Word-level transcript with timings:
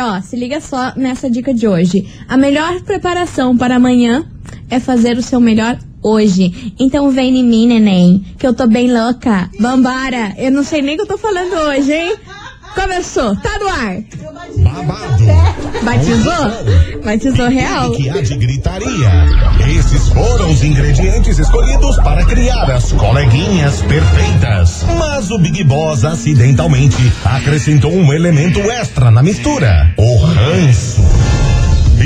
ó, 0.00 0.20
se 0.20 0.36
liga 0.36 0.60
só 0.60 0.92
nessa 0.96 1.30
dica 1.30 1.52
de 1.52 1.68
hoje. 1.68 2.08
A 2.28 2.36
melhor 2.36 2.80
preparação 2.82 3.56
para 3.56 3.76
amanhã 3.76 4.24
é 4.68 4.80
fazer 4.80 5.16
o 5.16 5.22
seu 5.22 5.40
melhor 5.40 5.78
hoje. 6.02 6.74
Então 6.78 7.10
vem 7.10 7.38
em 7.38 7.44
mim, 7.44 7.66
neném, 7.66 8.24
que 8.38 8.46
eu 8.46 8.54
tô 8.54 8.66
bem 8.66 8.92
louca. 8.92 9.50
Vambora! 9.58 10.34
Eu 10.38 10.50
não 10.50 10.64
sei 10.64 10.82
nem 10.82 10.94
o 10.94 10.96
que 10.98 11.02
eu 11.02 11.08
tô 11.08 11.18
falando 11.18 11.52
hoje, 11.52 11.92
hein? 11.92 12.16
Começou, 12.74 13.36
tá 13.36 13.58
no 13.58 13.68
ar. 13.68 13.96
Babado, 14.58 15.24
Batizou? 15.82 17.02
Batizou 17.04 17.48
real. 17.48 17.92
que 17.92 18.08
há 18.08 18.20
de 18.20 18.36
gritaria. 18.36 19.10
Esses 19.76 20.08
foram 20.08 20.50
os 20.50 20.62
ingredientes 20.62 21.38
escolhidos 21.38 21.96
para 21.96 22.24
criar 22.26 22.70
as 22.70 22.92
coleguinhas 22.92 23.82
perfeitas. 23.82 24.84
Mas 24.98 25.30
o 25.30 25.38
Big 25.38 25.64
Boss 25.64 26.04
acidentalmente 26.04 27.12
acrescentou 27.24 27.92
um 27.92 28.12
elemento 28.12 28.60
extra 28.70 29.10
na 29.10 29.22
mistura: 29.22 29.92
o 29.96 30.16
ranço. 30.18 31.19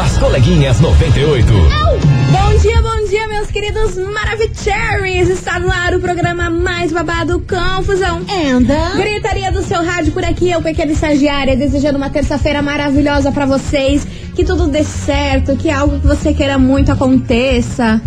As 0.00 0.16
coleguinhas 0.18 0.80
98. 0.80 1.46
Bom 1.52 2.58
dia, 2.60 2.80
bom 2.82 3.04
dia, 3.08 3.28
meus 3.28 3.48
queridos 3.50 3.96
Maravicheries! 3.96 5.28
Está 5.28 5.58
no 5.58 5.70
ar 5.70 5.94
o 5.94 6.00
programa 6.00 6.48
mais 6.50 6.92
babado 6.92 7.40
Confusão. 7.48 8.20
Anda. 8.52 8.90
Gritaria 8.96 9.52
do 9.52 9.62
seu 9.62 9.84
rádio 9.84 10.12
por 10.12 10.24
aqui, 10.24 10.50
eu, 10.50 10.62
pequena 10.62 10.92
estagiária, 10.92 11.56
desejando 11.56 11.98
uma 11.98 12.10
terça-feira 12.10 12.62
maravilhosa 12.62 13.30
pra 13.30 13.44
vocês. 13.46 14.06
Que 14.34 14.44
tudo 14.44 14.66
dê 14.66 14.82
certo, 14.82 15.56
que 15.56 15.70
algo 15.70 16.00
que 16.00 16.06
você 16.06 16.32
queira 16.32 16.58
muito 16.58 16.90
aconteça. 16.90 18.00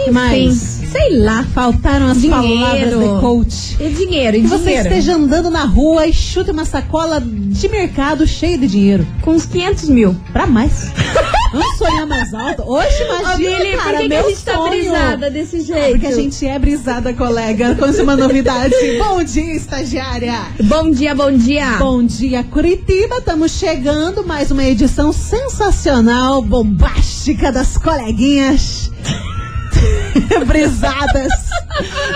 Enfim, 0.00 0.10
mais? 0.10 0.58
sei 0.92 1.18
lá. 1.18 1.44
Faltaram 1.52 2.06
as 2.06 2.20
Dinheiro. 2.20 2.40
palavras 2.40 2.90
de 3.14 3.20
coach. 3.20 3.76
E 3.80 3.88
dinheiro, 3.90 4.36
e 4.36 4.42
Que 4.42 4.48
você 4.48 4.72
esteja 4.74 5.14
andando 5.14 5.50
na 5.50 5.64
rua 5.64 6.06
e 6.06 6.12
chute 6.12 6.50
uma 6.50 6.64
sacola 6.64 7.20
de 7.20 7.68
mercado 7.68 8.26
cheia 8.26 8.56
de 8.56 8.66
dinheiro. 8.68 9.06
Com 9.20 9.32
uns 9.32 9.44
500 9.44 9.88
mil. 9.90 10.16
Pra 10.32 10.46
mais. 10.46 10.90
Vamos 11.52 11.76
sonhar 11.76 12.06
mais 12.06 12.32
alto? 12.32 12.62
Hoje, 12.66 13.02
Ô, 13.02 13.20
imagina, 13.20 13.36
Billy, 13.36 13.76
cara, 13.76 13.98
por 13.98 13.98
que, 13.98 14.08
que 14.08 14.14
a 14.14 14.22
gente 14.22 14.44
tá 14.44 14.52
sonho. 14.54 14.70
brisada 14.70 15.30
desse 15.30 15.60
jeito? 15.60 15.90
Porque 15.90 16.06
a 16.06 16.12
gente 16.12 16.46
é 16.46 16.58
brisada, 16.58 17.12
colega. 17.12 17.74
Com 17.74 18.02
uma 18.02 18.16
novidade. 18.16 18.74
Bom 18.98 19.22
dia, 19.22 19.54
estagiária. 19.54 20.46
Bom 20.64 20.90
dia, 20.90 21.14
bom 21.14 21.30
dia. 21.30 21.76
Bom 21.78 22.02
dia, 22.02 22.42
Curitiba. 22.42 23.18
Estamos 23.18 23.52
chegando. 23.52 24.26
Mais 24.26 24.50
uma 24.50 24.64
edição 24.64 25.12
sensacional, 25.12 26.40
bombástica 26.40 27.52
das 27.52 27.76
coleguinhas. 27.76 28.90
Brisadas. 30.46 31.51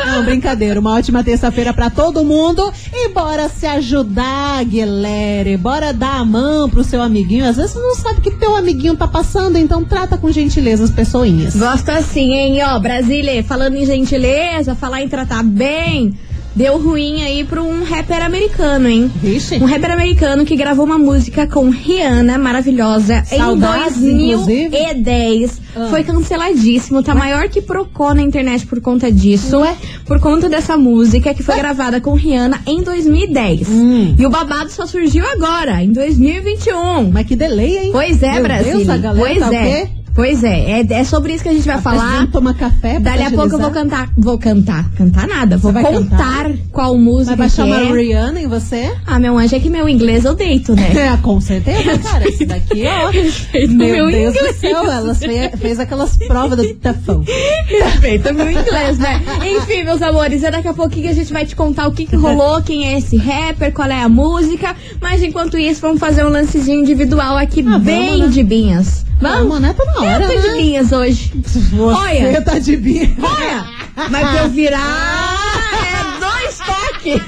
Não, 0.07 0.25
brincadeira. 0.25 0.81
Uma 0.81 0.95
ótima 0.95 1.23
terça-feira 1.23 1.73
pra 1.73 1.91
todo 1.91 2.25
mundo. 2.25 2.73
E 2.93 3.09
bora 3.09 3.49
se 3.49 3.67
ajudar, 3.67 4.65
galera. 4.65 5.59
Bora 5.59 5.93
dar 5.93 6.21
a 6.21 6.25
mão 6.25 6.69
pro 6.69 6.85
seu 6.85 7.03
amiguinho. 7.03 7.49
Às 7.49 7.57
vezes 7.57 7.73
você 7.73 7.79
não 7.79 7.95
sabe 7.95 8.19
o 8.19 8.23
que 8.23 8.31
teu 8.31 8.57
amiguinho 8.57 8.97
tá 8.97 9.07
passando, 9.09 9.57
então 9.57 9.85
trata 9.85 10.17
com 10.17 10.31
gentileza 10.31 10.85
as 10.85 10.91
pessoinhas. 10.91 11.55
Gosto 11.55 11.91
assim, 11.91 12.35
hein? 12.35 12.59
Ó, 12.65 12.79
Brasília, 12.79 13.43
falando 13.45 13.77
em 13.77 13.87
gentileza, 13.87 14.75
falar 14.75 15.03
em 15.03 15.09
tratar 15.09 15.43
bem, 15.43 16.17
deu 16.57 16.79
ruim 16.79 17.23
aí 17.23 17.45
pra 17.45 17.63
um 17.63 17.85
rapper 17.85 18.25
americano, 18.25 18.89
hein? 18.89 19.13
Vixe. 19.23 19.57
Um 19.57 19.67
rapper 19.67 19.93
americano 19.93 20.45
que 20.47 20.57
gravou 20.57 20.87
uma 20.87 20.99
música 20.99 21.47
com 21.47 21.69
Rihanna, 21.69 22.39
maravilhosa, 22.39 23.23
Saudades, 23.27 24.03
em 24.03 24.33
inclusive. 24.33 24.71
2010. 24.71 25.61
Ah. 25.77 25.89
Foi 25.91 26.03
canceladíssimo, 26.03 27.03
tá 27.03 27.15
maior 27.15 27.49
que 27.51 27.61
Procó 27.61 28.15
na 28.15 28.23
internet 28.23 28.67
por 28.67 28.81
conta 28.81 29.13
disso. 29.13 29.59
Ué? 29.59 29.77
Por 30.07 30.19
conta 30.19 30.49
dessa 30.49 30.77
música 30.79 31.35
que 31.35 31.43
foi 31.43 31.57
gravada 31.57 32.01
com 32.01 32.15
Rihanna 32.15 32.61
em 32.67 32.83
2010. 32.83 33.69
Hum. 33.69 34.15
E 34.19 34.25
o 34.25 34.31
babado 34.31 34.71
só 34.71 34.87
surgiu 34.87 35.27
agora, 35.27 35.83
em 35.83 35.93
2021. 35.93 37.11
Mas 37.13 37.27
que 37.27 37.37
delay, 37.37 37.77
hein? 37.77 37.89
Pois 37.93 38.23
é, 38.23 38.33
Meu 38.35 38.43
Brasília. 38.45 38.77
Deus, 38.77 38.89
a 38.89 38.97
galera 38.97 39.27
pois 39.27 39.39
tá 39.41 39.51
o 39.51 39.55
é. 39.55 39.91
Pois 40.17 40.43
é, 40.43 40.81
é, 40.81 40.87
é 40.95 41.05
sobre 41.05 41.35
isso 41.35 41.43
que 41.43 41.51
a 41.51 41.53
gente 41.53 41.67
vai 41.67 41.77
Tá 41.77 41.83
falar. 41.83 42.27
tomar 42.33 42.55
café 42.55 42.99
Dali 42.99 43.23
a 43.23 43.31
pouco 43.31 43.55
eu 43.55 43.59
vou 43.59 43.71
cantar. 43.71 44.09
Vou 44.17 44.39
cantar. 44.39 44.91
Cantar 44.97 45.29
nada. 45.29 45.59
Vou 45.59 45.75
contar 45.75 46.51
qual 46.73 46.97
música 46.97 47.37
Vai 47.37 47.49
uma 47.59 47.81
é. 47.83 47.93
Rihanna 47.93 48.41
em 48.41 48.49
você? 48.49 48.95
Ah, 49.07 49.19
meu 49.19 49.37
anjo, 49.37 49.55
é 49.55 49.61
que 49.61 49.69
meu 49.69 49.87
inglês 49.87 50.25
eu 50.25 50.35
deito, 50.35 50.75
né? 50.75 50.91
É, 50.97 51.17
com 51.21 51.39
certeza, 51.41 51.99
cara. 51.99 52.27
Esse 52.27 52.47
daqui, 52.47 52.85
ó. 52.87 53.13
Meu, 53.69 54.07
meu 54.07 54.11
Deus 54.11 54.35
inglês. 54.35 54.55
do 54.57 54.61
céu, 54.61 54.91
ela 54.91 55.15
fez, 55.15 55.51
fez 55.61 55.81
aquelas 55.81 56.17
provas 56.17 56.59
do 56.59 56.75
tafão. 56.75 57.23
Respeita 57.67 58.33
meu 58.33 58.51
inglês, 58.51 58.99
né? 58.99 59.23
Enfim, 59.57 59.85
meus 59.85 60.01
amores, 60.01 60.43
é 60.43 60.51
daqui 60.51 60.69
a 60.69 60.75
pouquinho 60.75 61.05
que 61.05 61.11
a 61.11 61.15
gente 61.15 61.33
vai 61.33 61.45
te 61.45 61.55
contar 61.55 61.87
o 61.89 61.93
que, 61.93 62.07
que 62.07 62.17
rolou, 62.17 62.63
quem 62.63 62.87
é 62.87 62.99
esse 62.99 63.17
rapper, 63.17 63.73
qual 63.73 63.89
é 63.89 64.03
a 64.03 64.09
música. 64.09 64.75
Mas 65.01 65.23
enquanto 65.23 65.59
isso, 65.59 65.81
vamos 65.81 66.01
fazer 66.01 66.25
um 66.25 66.31
lancezinho 66.31 66.81
individual 66.81 67.37
aqui, 67.37 67.65
Ah, 67.67 67.79
bem 67.79 68.11
vamos, 68.19 68.27
né? 68.27 68.29
de 68.29 68.43
binhas. 68.43 69.06
Vamos, 69.21 69.61
né? 69.61 69.73
Tá 69.77 69.85
na 69.85 70.01
hora, 70.01 70.25
Eu 70.25 70.29
tô 70.35 70.41
de 70.41 70.47
né? 70.49 70.55
binhas 70.55 70.93
hoje. 70.93 71.33
Você 71.45 71.61
Olha. 71.81 72.43
tá 72.43 72.59
de 72.59 72.77
binha. 72.77 73.17
Olha, 73.21 73.65
mas 74.11 74.31
pra 74.31 74.43
eu 74.43 74.49
virar 74.51 75.37
é 75.73 76.21
dois 76.21 76.59
toques. 76.59 77.23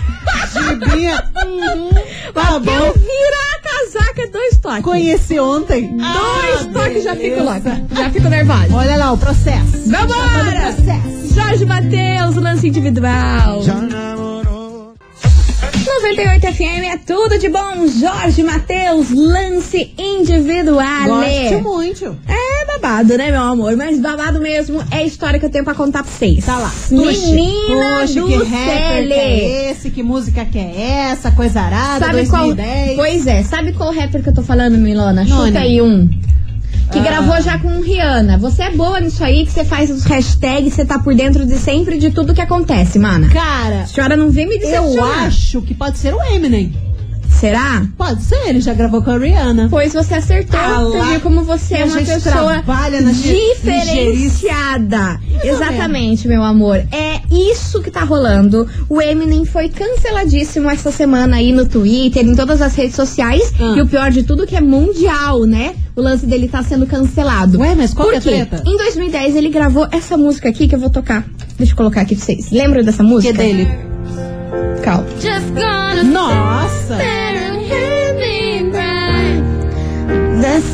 De 0.52 0.76
binha. 0.90 1.24
Uhum. 1.46 1.90
Tá 2.34 2.60
Pra 2.60 2.72
eu 2.74 2.92
virar 2.92 3.48
a 3.54 3.60
casaca 3.62 4.22
é 4.22 4.26
dois 4.26 4.56
toques. 4.58 4.82
Conheci 4.84 5.38
ontem. 5.40 5.88
Dois 5.96 6.66
Ah, 6.66 6.70
toques 6.72 7.04
já 7.04 7.16
fico 7.16 7.42
louca. 7.42 7.80
Já 7.96 8.10
fico 8.10 8.28
nervosa. 8.28 8.74
Olha 8.74 8.96
lá 8.96 9.12
o 9.12 9.18
processo. 9.18 9.88
Já 9.90 9.98
tá 9.98 10.06
Vambora! 10.06 10.72
processo. 10.74 11.34
Jorge 11.34 11.64
Matheus, 11.64 12.34
lance 12.36 12.68
individual. 12.68 13.62
98 15.86 16.52
FM 16.52 16.84
é 16.92 16.96
tudo 16.98 17.38
de 17.38 17.48
bom. 17.48 17.86
Jorge 17.88 18.42
Matheus, 18.42 18.77
lance 19.10 19.92
individual. 19.98 21.06
Gosto 21.06 21.62
muito. 21.62 22.16
É 22.28 22.66
babado, 22.66 23.16
né, 23.16 23.30
meu 23.30 23.40
amor? 23.42 23.76
Mas 23.76 23.98
babado 23.98 24.40
mesmo 24.40 24.82
é 24.90 24.98
a 24.98 25.04
história 25.04 25.38
que 25.38 25.46
eu 25.46 25.50
tenho 25.50 25.64
pra 25.64 25.74
contar 25.74 26.02
pra 26.02 26.12
vocês. 26.12 26.44
Tá 26.44 26.58
lá. 26.58 26.72
Menina 26.90 28.00
Puxa, 28.02 28.20
do 28.20 28.26
que 28.28 28.34
rapper 28.36 29.06
que 29.06 29.12
é 29.12 29.70
esse? 29.70 29.90
Que 29.90 30.02
música 30.02 30.44
que 30.44 30.58
é 30.58 31.08
essa? 31.10 31.30
Coisa 31.30 31.60
arada, 31.60 32.06
Sabe 32.06 32.26
qual? 32.26 32.46
2010. 32.46 32.96
Pois 32.96 33.26
é, 33.26 33.42
sabe 33.42 33.72
qual 33.72 33.92
rapper 33.92 34.22
que 34.22 34.28
eu 34.28 34.34
tô 34.34 34.42
falando, 34.42 34.76
Milona? 34.78 35.26
Chuta 35.26 35.60
aí 35.60 35.80
um. 35.80 36.08
Que 36.92 36.98
Ah. 36.98 37.02
gravou 37.02 37.40
já 37.42 37.58
com 37.58 37.80
Rihanna. 37.80 38.38
Você 38.38 38.62
é 38.62 38.70
boa 38.70 38.98
nisso 39.00 39.22
aí, 39.22 39.44
que 39.44 39.52
você 39.52 39.64
faz 39.64 39.90
os 39.90 40.04
hashtags, 40.04 40.72
você 40.74 40.84
tá 40.86 40.98
por 40.98 41.14
dentro 41.14 41.44
de 41.44 41.56
sempre 41.58 41.98
de 41.98 42.10
tudo 42.10 42.32
que 42.34 42.40
acontece, 42.40 42.98
mana. 42.98 43.28
Cara, 43.28 43.82
A 43.82 43.86
senhora 43.86 44.16
não 44.16 44.30
vem 44.30 44.46
me 44.48 44.54
eu 44.54 44.60
decepcionar. 44.60 45.26
acho 45.26 45.60
que 45.62 45.74
pode 45.74 45.98
ser 45.98 46.14
o 46.14 46.22
Eminem. 46.22 46.72
Será? 47.38 47.86
Pode 47.96 48.22
ser, 48.22 48.48
ele 48.48 48.60
já 48.60 48.74
gravou 48.74 49.00
com 49.00 49.10
a 49.10 49.18
Rihanna. 49.18 49.68
Pois 49.70 49.92
você 49.92 50.14
acertou. 50.14 50.58
Ah 50.58 50.80
você 50.82 51.02
viu 51.10 51.20
como 51.20 51.42
você 51.42 51.74
é 51.76 51.84
uma 51.84 51.96
pessoa 51.98 52.62
diferenciada. 53.12 55.20
Exatamente, 55.44 56.26
meu 56.26 56.42
amor. 56.42 56.76
É 56.90 57.20
isso 57.30 57.80
que 57.80 57.90
tá 57.90 58.02
rolando. 58.02 58.66
O 58.88 59.00
Eminem 59.00 59.44
foi 59.44 59.68
canceladíssimo 59.68 60.68
essa 60.68 60.90
semana 60.90 61.36
aí 61.36 61.52
no 61.52 61.64
Twitter, 61.66 62.26
em 62.26 62.34
todas 62.34 62.60
as 62.60 62.74
redes 62.74 62.96
sociais. 62.96 63.52
Ah. 63.60 63.74
E 63.76 63.82
o 63.82 63.86
pior 63.86 64.10
de 64.10 64.24
tudo 64.24 64.46
que 64.46 64.56
é 64.56 64.60
mundial, 64.60 65.44
né? 65.44 65.74
O 65.94 66.02
lance 66.02 66.26
dele 66.26 66.48
tá 66.48 66.62
sendo 66.62 66.86
cancelado. 66.86 67.60
Ué, 67.60 67.74
mas 67.76 67.94
qual 67.94 68.08
Por 68.08 68.20
que 68.20 68.30
é 68.30 68.42
a 68.42 68.46
treta? 68.46 68.68
Em 68.68 68.76
2010 68.76 69.36
ele 69.36 69.48
gravou 69.48 69.86
essa 69.92 70.16
música 70.16 70.48
aqui 70.48 70.66
que 70.66 70.74
eu 70.74 70.80
vou 70.80 70.90
tocar. 70.90 71.24
Deixa 71.56 71.72
eu 71.72 71.76
colocar 71.76 72.00
aqui 72.00 72.16
pra 72.16 72.24
vocês. 72.24 72.50
Lembra 72.50 72.82
dessa 72.82 73.04
Que 73.04 73.08
música? 73.08 73.34
é 73.34 73.36
dele. 73.36 73.68
Calma. 74.82 75.06
Nossa! 76.04 76.96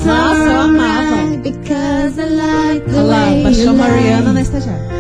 Nossa, 0.04 0.42
eu 0.42 0.60
amava. 0.60 1.36
Because 1.42 2.19
I 2.19 2.25
like 2.31 2.90
the 2.90 2.98
Olha 2.98 3.02
lá, 3.02 3.26
baixou. 3.42 3.75
Rihanna 3.75 4.32
na 4.32 4.40
estagiária. 4.40 4.94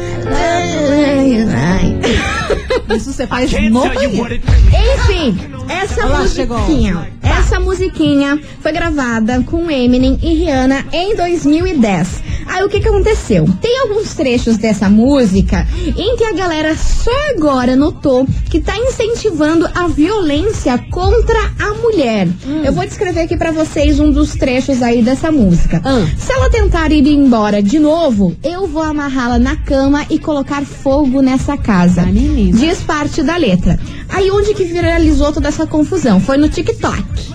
Isso 2.96 3.12
você 3.12 3.26
faz 3.26 3.50
no 3.70 3.80
banheiro. 3.80 4.34
Enfim, 4.34 5.38
essa 5.68 6.04
Olha 6.04 6.18
lá, 6.18 6.28
chegou. 6.28 6.58
musiquinha, 6.58 7.08
essa 7.22 7.60
musiquinha 7.60 8.40
foi 8.60 8.72
gravada 8.72 9.42
com 9.42 9.70
Eminem 9.70 10.18
e 10.22 10.34
Rihanna 10.34 10.84
em 10.92 11.16
2010. 11.16 12.22
Aí 12.46 12.64
o 12.64 12.68
que 12.68 12.80
que 12.80 12.88
aconteceu? 12.88 13.48
Tem 13.60 13.80
alguns 13.80 14.14
trechos 14.14 14.56
dessa 14.56 14.88
música 14.88 15.66
em 15.96 16.16
que 16.16 16.24
a 16.24 16.32
galera 16.32 16.76
só 16.76 17.10
agora 17.34 17.76
notou 17.76 18.26
que 18.50 18.60
tá 18.60 18.76
incentivando 18.76 19.68
a 19.74 19.88
violência 19.88 20.78
contra 20.90 21.38
a 21.58 21.74
mulher. 21.74 22.28
Hum. 22.46 22.62
Eu 22.64 22.72
vou 22.72 22.84
descrever 22.84 23.22
aqui 23.22 23.36
pra 23.36 23.50
vocês 23.50 23.98
um 24.00 24.10
dos 24.10 24.34
trechos 24.34 24.82
aí 24.82 25.02
dessa 25.02 25.30
música. 25.30 25.80
Ah. 25.84 26.06
Se 26.16 26.32
ela 26.32 26.50
tentar 26.50 26.92
ir 26.92 27.06
embora 27.06 27.62
de 27.62 27.78
novo, 27.78 28.36
eu 28.42 28.66
vou 28.66 28.82
amarrá-la 28.82 29.38
na 29.38 29.56
cama 29.56 30.06
e 30.10 30.18
colocar 30.18 30.64
fogo 30.64 31.20
nessa 31.20 31.56
casa. 31.56 32.02
Menina. 32.02 32.58
Diz 32.58 32.82
parte 32.82 33.22
da 33.22 33.36
letra. 33.36 33.78
Aí 34.08 34.30
onde 34.30 34.54
que 34.54 34.64
viralizou 34.64 35.32
toda 35.32 35.48
essa 35.48 35.66
confusão? 35.66 36.20
Foi 36.20 36.36
no 36.36 36.48
TikTok. 36.48 37.33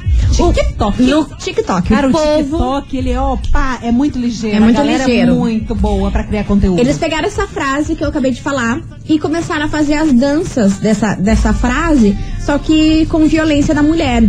TikTok. 0.53 1.03
No 1.03 1.25
TikTok. 1.25 1.89
Cara, 1.89 2.07
o, 2.07 2.11
o. 2.11 2.43
TikTok, 2.43 2.97
ele 2.97 3.11
é, 3.11 3.19
ó, 3.19 3.37
pá, 3.51 3.79
é 3.81 3.91
muito 3.91 4.17
ligeiro. 4.17 4.57
É 4.57 4.59
muito 4.59 4.77
galera 4.77 5.05
ligeiro. 5.05 5.31
É 5.31 5.35
muito 5.35 5.75
boa 5.75 6.09
pra 6.11 6.23
criar 6.23 6.43
conteúdo. 6.45 6.79
Eles 6.79 6.97
pegaram 6.97 7.27
essa 7.27 7.47
frase 7.47 7.95
que 7.95 8.03
eu 8.03 8.09
acabei 8.09 8.31
de 8.31 8.41
falar 8.41 8.81
e 9.07 9.19
começaram 9.19 9.65
a 9.65 9.69
fazer 9.69 9.95
as 9.95 10.11
danças 10.13 10.77
dessa, 10.77 11.15
dessa 11.15 11.53
frase, 11.53 12.17
só 12.39 12.57
que 12.57 13.05
com 13.07 13.25
violência 13.27 13.73
da 13.73 13.83
mulher. 13.83 14.23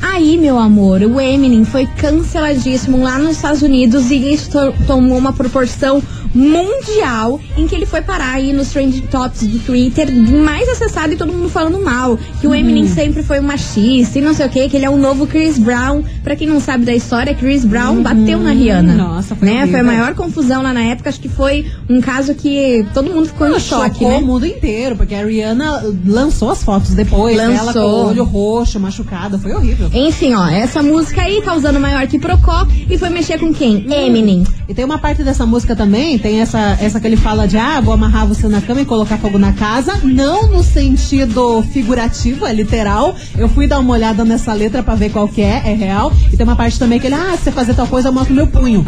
Aí, 0.00 0.36
meu 0.38 0.58
amor, 0.58 1.00
o 1.02 1.20
Eminem 1.20 1.64
foi 1.64 1.86
canceladíssimo 1.86 3.02
lá 3.02 3.18
nos 3.18 3.32
Estados 3.36 3.62
Unidos 3.62 4.10
e 4.10 4.32
isso 4.32 4.50
to- 4.50 4.74
tomou 4.86 5.18
uma 5.18 5.32
proporção 5.32 6.02
mundial 6.34 7.40
em 7.56 7.66
que 7.66 7.74
ele 7.74 7.86
foi 7.86 8.02
parar 8.02 8.34
aí 8.34 8.52
nos 8.52 8.68
trending 8.70 9.00
tops 9.10 9.46
do 9.46 9.58
Twitter 9.60 10.12
mais 10.12 10.68
acessado 10.68 11.12
e 11.12 11.16
todo 11.16 11.32
mundo 11.32 11.48
falando 11.48 11.82
mal. 11.82 12.18
Que 12.40 12.46
o 12.46 12.54
Eminem 12.54 12.86
sempre 12.86 13.22
foi 13.22 13.40
um 13.40 13.44
machista 13.44 14.18
e 14.18 14.22
não 14.22 14.34
sei 14.34 14.46
o 14.46 14.48
que, 14.50 14.68
que 14.68 14.76
ele 14.76 14.84
é 14.84 14.90
o 14.90 14.96
novo 14.96 15.26
Chris 15.26 15.58
Brown. 15.58 16.02
Pra 16.22 16.36
quem 16.36 16.46
não 16.46 16.60
sabe 16.60 16.84
da 16.84 16.94
história, 16.94 17.34
Chris 17.34 17.64
Brown 17.64 18.02
bateu 18.02 18.38
na 18.40 18.50
Rihanna. 18.52 18.94
Nossa, 18.94 19.34
foi 19.34 19.48
né? 19.48 19.66
Foi 19.66 19.80
a 19.80 19.84
maior 19.84 20.14
confusão 20.14 20.62
lá 20.62 20.72
na 20.72 20.82
época. 20.82 21.08
Acho 21.08 21.20
que 21.20 21.28
foi 21.28 21.66
um 21.88 22.00
caso 22.00 22.34
que 22.34 22.86
todo 22.94 23.10
mundo 23.10 23.26
ficou 23.26 23.48
em 23.48 23.58
choque, 23.58 23.94
Chocou 23.98 24.10
né? 24.10 24.18
o 24.18 24.26
mundo 24.26 24.46
inteiro, 24.46 24.96
porque 24.96 25.14
a 25.14 25.24
Rihanna 25.24 25.82
lançou 26.06 26.50
as 26.50 26.62
fotos 26.62 26.90
depois, 26.94 27.36
Lançou. 27.36 27.58
ela 27.58 27.72
com 27.72 27.80
o 27.80 28.06
olho 28.08 28.24
roxo, 28.24 28.78
machucada, 28.78 29.38
foi 29.38 29.52
horrível. 29.54 29.87
Enfim, 29.92 30.34
ó, 30.34 30.46
essa 30.46 30.82
música 30.82 31.22
aí 31.22 31.40
causando 31.42 31.80
maior 31.80 32.06
que 32.06 32.18
Procó 32.18 32.66
e 32.88 32.98
foi 32.98 33.08
mexer 33.08 33.38
com 33.38 33.52
quem? 33.52 33.86
Eminem. 33.92 34.44
E 34.68 34.74
tem 34.74 34.84
uma 34.84 34.98
parte 34.98 35.22
dessa 35.22 35.46
música 35.46 35.74
também, 35.74 36.18
tem 36.18 36.40
essa, 36.40 36.76
essa 36.80 37.00
que 37.00 37.06
ele 37.06 37.16
fala 37.16 37.48
de 37.48 37.56
ah, 37.56 37.80
vou 37.80 37.94
amarrar 37.94 38.26
você 38.26 38.48
na 38.48 38.60
cama 38.60 38.82
e 38.82 38.84
colocar 38.84 39.18
fogo 39.18 39.38
na 39.38 39.52
casa. 39.52 39.98
Não 40.02 40.46
no 40.48 40.62
sentido 40.62 41.62
figurativo, 41.72 42.46
é 42.46 42.52
literal. 42.52 43.14
Eu 43.36 43.48
fui 43.48 43.66
dar 43.66 43.78
uma 43.78 43.94
olhada 43.94 44.24
nessa 44.24 44.52
letra 44.52 44.82
pra 44.82 44.94
ver 44.94 45.10
qual 45.10 45.28
que 45.28 45.40
é, 45.40 45.62
é 45.64 45.74
real. 45.74 46.12
E 46.32 46.36
tem 46.36 46.44
uma 46.44 46.56
parte 46.56 46.78
também 46.78 46.98
que 47.00 47.06
ele, 47.06 47.14
ah, 47.14 47.34
se 47.36 47.44
você 47.44 47.52
fazer 47.52 47.74
tal 47.74 47.86
coisa, 47.86 48.08
eu 48.08 48.12
mostro 48.12 48.34
meu 48.34 48.46
punho. 48.46 48.84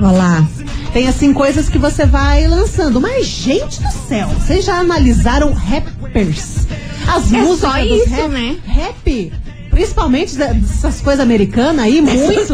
Olha 0.00 0.10
lá. 0.10 0.48
Tem 0.92 1.08
assim 1.08 1.32
coisas 1.32 1.68
que 1.68 1.78
você 1.78 2.06
vai 2.06 2.46
lançando. 2.46 3.00
Mas, 3.00 3.26
gente 3.26 3.82
do 3.82 3.90
céu, 4.08 4.28
vocês 4.28 4.64
já 4.64 4.78
analisaram 4.78 5.52
rappers? 5.52 6.66
As 7.06 7.32
É 7.32 7.36
músicas 7.38 7.70
só 7.70 7.78
isso, 7.78 8.08
rap, 8.08 8.28
né? 8.28 8.56
Rap. 8.64 9.32
Principalmente 9.76 10.34
dessas 10.38 11.02
coisas 11.02 11.20
americanas 11.20 11.84
aí, 11.84 12.00
muitos. 12.00 12.48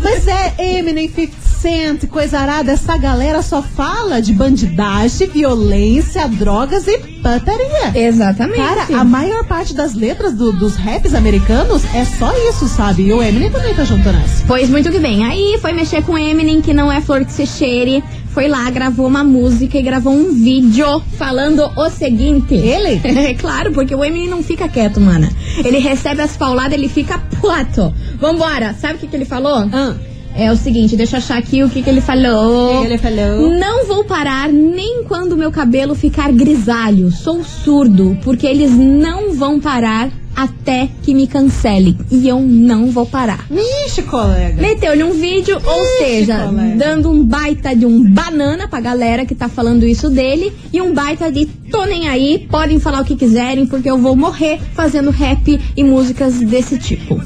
Mas 0.00 0.28
é 0.28 0.54
Eminem, 0.78 1.08
50 1.08 1.32
Cent, 1.62 2.06
coisa 2.08 2.38
arada. 2.38 2.70
Essa 2.70 2.96
galera 2.96 3.42
só 3.42 3.60
fala 3.62 4.22
de 4.22 4.32
bandidagem, 4.32 5.26
violência, 5.28 6.28
drogas 6.28 6.86
e 6.86 6.98
putaria. 6.98 7.92
Exatamente. 8.08 8.58
Cara, 8.58 8.86
a 9.00 9.04
maior 9.04 9.44
parte 9.44 9.74
das 9.74 9.92
letras 9.94 10.34
do- 10.34 10.52
dos 10.52 10.76
raps 10.76 11.14
americanos 11.14 11.82
é 11.94 12.04
só 12.04 12.32
isso, 12.48 12.68
sabe? 12.68 13.02
E 13.08 13.12
o 13.12 13.20
Eminem 13.22 13.50
também 13.50 13.74
tá 13.74 13.82
junto 13.84 14.10
nessa. 14.12 14.44
Pois 14.46 14.68
muito 14.70 14.90
que 14.90 14.98
bem. 15.00 15.24
Aí 15.24 15.58
foi 15.60 15.72
mexer 15.72 16.02
com 16.04 16.16
Eminem, 16.16 16.60
que 16.60 16.72
não 16.72 16.90
é 16.92 17.00
flor 17.00 17.24
que 17.24 17.32
se 17.32 17.44
cheire. 17.46 18.02
Foi 18.32 18.48
lá, 18.48 18.68
gravou 18.70 19.06
uma 19.06 19.22
música 19.22 19.76
e 19.78 19.82
gravou 19.82 20.12
um 20.12 20.32
vídeo 20.32 21.00
falando 21.18 21.62
o 21.76 21.90
seguinte. 21.90 22.54
Ele? 22.54 23.00
É 23.04 23.34
claro, 23.38 23.72
porque 23.72 23.94
o 23.94 24.02
Eminem 24.02 24.28
não 24.28 24.42
fica 24.42 24.68
quieto, 24.68 25.00
mana. 25.00 25.30
Ele 25.62 25.78
recebe 25.78 26.22
as 26.22 26.36
pauladas, 26.36 26.72
ele 26.72 26.88
fica 26.88 27.18
puto. 27.18 27.92
Vambora. 28.18 28.74
Sabe 28.80 28.94
o 28.94 28.98
que, 28.98 29.06
que 29.06 29.16
ele 29.16 29.26
falou? 29.26 29.68
Ah, 29.72 29.94
É 30.34 30.50
o 30.50 30.56
seguinte, 30.56 30.96
deixa 30.96 31.16
eu 31.16 31.18
achar 31.18 31.36
aqui 31.36 31.62
o 31.62 31.68
que, 31.68 31.82
que 31.82 31.90
ele 31.90 32.00
falou. 32.00 32.78
o 32.78 32.80
que 32.80 32.86
ele 32.86 32.96
falou? 32.98 33.50
Não 33.58 33.86
vou 33.86 34.02
parar 34.04 34.48
nem 34.50 35.04
quando 35.04 35.36
meu 35.36 35.52
cabelo 35.52 35.94
ficar 35.94 36.32
grisalho. 36.32 37.10
Sou 37.10 37.44
surdo, 37.44 38.16
porque 38.24 38.46
eles 38.46 38.70
não 38.70 39.34
vão 39.34 39.60
parar 39.60 40.08
até 40.34 40.88
que 41.02 41.14
me 41.14 41.26
cancelem. 41.26 41.96
E 42.10 42.28
eu 42.28 42.40
não 42.40 42.90
vou 42.90 43.06
parar. 43.06 43.46
Ixi, 43.86 44.02
colega. 44.02 44.60
Meteu-lhe 44.60 45.04
um 45.04 45.12
vídeo, 45.12 45.60
ou 45.64 45.84
seja, 45.98 46.46
colega. 46.46 46.76
dando 46.76 47.10
um 47.10 47.24
baita 47.24 47.74
de 47.74 47.86
um 47.86 48.02
banana 48.02 48.68
pra 48.68 48.80
galera 48.80 49.24
que 49.26 49.34
tá 49.34 49.48
falando 49.48 49.86
isso 49.86 50.08
dele 50.08 50.52
e 50.72 50.80
um 50.80 50.92
baita 50.92 51.30
de 51.30 51.46
tô 51.70 51.84
nem 51.84 52.08
aí, 52.08 52.46
podem 52.50 52.78
falar 52.78 53.00
o 53.00 53.04
que 53.04 53.16
quiserem, 53.16 53.66
porque 53.66 53.90
eu 53.90 53.98
vou 53.98 54.14
morrer 54.14 54.60
fazendo 54.74 55.10
rap 55.10 55.58
e 55.76 55.82
músicas 55.82 56.38
desse 56.38 56.78
tipo. 56.78 57.20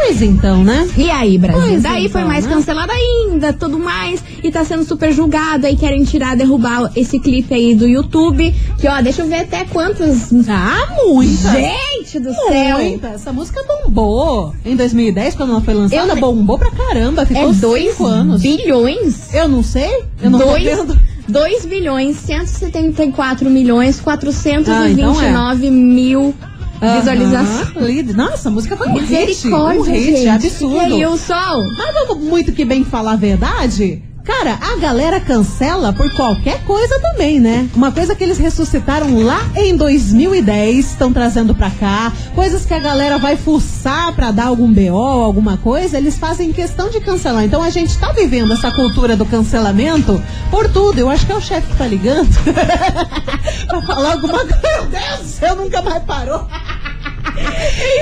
Pois 0.00 0.22
então, 0.22 0.64
né? 0.64 0.88
E 0.96 1.10
aí, 1.10 1.36
Brasil? 1.38 1.60
Pois 1.60 1.82
Daí 1.82 2.06
então, 2.06 2.12
foi 2.12 2.24
mais 2.24 2.46
né? 2.46 2.52
cancelado 2.54 2.92
ainda, 2.92 3.52
tudo 3.52 3.78
mais, 3.78 4.22
e 4.42 4.50
tá 4.50 4.64
sendo 4.64 4.84
super 4.84 5.12
julgado, 5.12 5.66
aí 5.66 5.76
querem 5.76 6.04
tirar, 6.04 6.36
derrubar 6.36 6.90
esse 6.96 7.18
clipe 7.18 7.52
aí 7.52 7.74
do 7.74 7.86
YouTube, 7.86 8.54
que 8.80 8.88
ó, 8.88 9.00
deixa 9.02 9.22
eu 9.22 9.28
ver 9.28 9.40
até 9.40 9.64
quantos... 9.64 10.32
Ah, 10.48 10.88
muita. 11.04 11.50
Gente 11.52 12.20
do 12.20 12.32
céu! 12.32 12.78
Muita. 12.78 13.08
Essa 13.08 13.32
música 13.32 13.60
bombou. 13.66 14.54
Em 14.64 14.76
2010, 14.76 15.34
quando 15.34 15.50
ela 15.50 15.60
foi 15.60 15.74
lançada, 15.74 16.12
Eu- 16.12 16.16
bombou 16.20 16.58
pra 16.58 16.70
caramba. 16.70 17.26
Ficou 17.26 17.50
É 17.50 17.52
2 17.52 17.90
cinco 17.90 18.06
anos. 18.06 18.40
bilhões? 18.42 19.34
Eu 19.34 19.48
não 19.48 19.62
sei. 19.62 20.04
Eu 20.22 20.30
não 20.30 20.38
dois, 20.38 20.62
tô 20.78 20.84
vendo. 20.84 20.98
2 21.28 21.66
bilhões, 21.66 22.16
174 22.16 23.50
milhões, 23.50 24.00
429 24.00 24.72
Ah, 24.72 25.68
então 25.68 25.70
mil 25.70 26.34
visualizações. 26.80 27.76
Aham. 27.76 27.86
Líder. 27.86 28.16
Nossa, 28.16 28.48
a 28.48 28.52
música 28.52 28.76
foi 28.76 28.88
um 28.88 28.98
hit. 28.98 29.48
Um 29.48 29.82
hit 29.82 30.04
gente. 30.16 30.28
absurdo. 30.28 30.76
E 30.76 30.80
aí, 30.80 31.06
o 31.06 31.16
sol? 31.16 31.64
Mas 31.76 31.94
vamos 31.94 32.24
muito 32.24 32.52
que 32.52 32.64
bem 32.64 32.84
falar 32.84 33.12
a 33.12 33.16
verdade. 33.16 34.02
Cara, 34.28 34.58
a 34.60 34.76
galera 34.76 35.18
cancela 35.18 35.90
por 35.90 36.12
qualquer 36.14 36.62
coisa 36.64 37.00
também, 37.00 37.40
né? 37.40 37.66
Uma 37.74 37.90
coisa 37.90 38.14
que 38.14 38.22
eles 38.22 38.36
ressuscitaram 38.36 39.24
lá 39.24 39.40
em 39.56 39.74
2010, 39.74 40.84
estão 40.84 41.10
trazendo 41.10 41.54
pra 41.54 41.70
cá, 41.70 42.12
coisas 42.34 42.66
que 42.66 42.74
a 42.74 42.78
galera 42.78 43.16
vai 43.16 43.38
fuçar 43.38 44.14
pra 44.14 44.30
dar 44.30 44.48
algum 44.48 44.70
BO, 44.70 44.94
alguma 44.94 45.56
coisa, 45.56 45.96
eles 45.96 46.18
fazem 46.18 46.52
questão 46.52 46.90
de 46.90 47.00
cancelar. 47.00 47.42
Então 47.42 47.62
a 47.62 47.70
gente 47.70 47.98
tá 47.98 48.12
vivendo 48.12 48.52
essa 48.52 48.70
cultura 48.70 49.16
do 49.16 49.24
cancelamento 49.24 50.22
por 50.50 50.70
tudo. 50.70 50.98
Eu 50.98 51.08
acho 51.08 51.24
que 51.24 51.32
é 51.32 51.34
o 51.34 51.40
chefe 51.40 51.66
que 51.68 51.78
tá 51.78 51.86
ligando 51.86 52.28
pra 53.66 53.80
falar 53.80 54.12
alguma 54.12 54.40
coisa. 54.40 54.60
Meu 54.62 54.86
Deus, 54.88 55.26
céu, 55.26 55.56
nunca 55.56 55.80
mais 55.80 56.02
parou. 56.02 56.46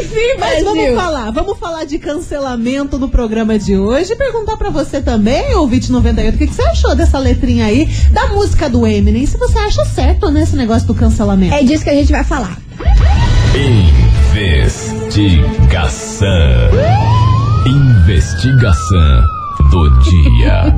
Enfim, 0.03 0.39
Mas 0.39 0.63
vamos 0.65 0.79
Brasil. 0.79 0.97
falar, 0.97 1.31
vamos 1.31 1.59
falar 1.59 1.85
de 1.85 1.99
cancelamento 1.99 2.99
no 2.99 3.09
programa 3.09 3.59
de 3.59 3.77
hoje. 3.77 4.13
E 4.13 4.17
perguntar 4.17 4.57
pra 4.57 4.71
você 4.71 5.01
também, 5.01 5.55
ouvinte 5.55 5.91
98, 5.93 6.35
o 6.35 6.39
que, 6.39 6.47
que 6.47 6.55
você 6.55 6.63
achou 6.63 6.95
dessa 6.95 7.19
letrinha 7.19 7.67
aí 7.67 7.87
da 8.13 8.29
música 8.29 8.69
do 8.69 8.87
Eminem? 8.87 9.27
Se 9.27 9.37
você 9.39 9.59
acha 9.59 9.85
certo 9.85 10.31
nesse 10.31 10.57
negócio 10.57 10.87
do 10.87 10.95
cancelamento. 10.95 11.55
É 11.55 11.63
disso 11.63 11.85
que 11.85 11.91
a 11.91 11.95
gente 11.95 12.13
vai 12.13 12.25
falar. 12.25 12.59
Investigação. 13.55 16.27
Investigação 17.67 19.36
do 19.71 19.91
dia. 20.03 20.75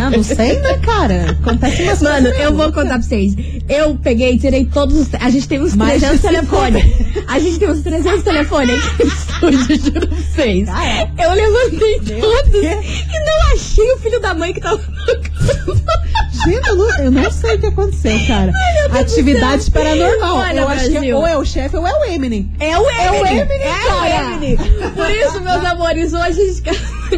Não, 0.00 0.10
não 0.10 0.22
sei, 0.22 0.58
né, 0.60 0.78
cara? 0.78 1.30
Acontece 1.40 1.82
umas 1.82 2.02
Mano, 2.02 2.22
coisas 2.28 2.40
eu 2.44 2.54
vou 2.54 2.72
contar 2.72 2.94
pra 2.94 3.02
vocês. 3.02 3.34
Eu 3.68 3.96
peguei 3.96 4.32
e 4.34 4.38
tirei 4.38 4.64
todos 4.64 4.96
os. 5.00 5.14
A 5.14 5.30
gente 5.30 5.48
tem 5.48 5.60
uns 5.60 5.74
Mais 5.74 6.00
de 6.00 6.06
300 6.06 6.20
50. 6.20 6.46
telefones. 6.46 7.24
A 7.28 7.38
gente 7.38 7.58
tem 7.58 7.70
uns 7.70 7.80
300 7.82 8.22
telefones 8.22 8.84
aqui 8.86 9.04
no 9.04 9.12
estúdio, 9.12 9.78
juro 9.92 10.06
pra 10.08 10.16
vocês. 10.16 10.68
Ah, 10.68 10.86
é? 10.86 11.10
Eu 11.18 11.32
levantei 11.32 12.00
Meu 12.06 12.20
todos 12.20 12.50
Deus. 12.52 12.84
e 12.84 13.24
não 13.24 13.52
achei 13.54 13.92
o 13.92 13.98
filho 13.98 14.20
da 14.20 14.34
mãe 14.34 14.52
que 14.52 14.60
tava. 14.60 14.80
Gente, 16.44 16.68
eu 16.68 16.76
não, 16.76 16.98
eu 16.98 17.10
não 17.10 17.30
sei 17.30 17.56
o 17.56 17.58
que 17.60 17.66
aconteceu, 17.66 18.26
cara. 18.26 18.52
Deus 18.52 18.92
do 18.92 18.98
Atividade 18.98 19.62
céu. 19.64 19.72
paranormal. 19.72 20.36
Olha, 20.36 20.60
eu 20.60 20.68
acho 20.68 20.84
que 20.86 20.90
Brasil. 20.92 21.16
ou 21.16 21.26
é 21.26 21.36
o 21.36 21.44
chefe 21.44 21.76
ou 21.76 21.86
é 21.86 21.92
o 21.92 22.04
Eminem. 22.04 22.50
É 22.60 22.78
o 22.78 22.88
Eminem. 22.90 23.20
o 23.20 23.26
Eminem, 23.26 23.58
É 23.62 23.86
cara. 23.86 24.26
o 24.26 24.32
Eminem. 24.34 24.56
Por 24.56 25.10
isso, 25.10 25.40
meus 25.40 25.64
amores, 25.64 26.12
hoje 26.12 26.20
a 26.22 26.32
gente, 26.32 26.62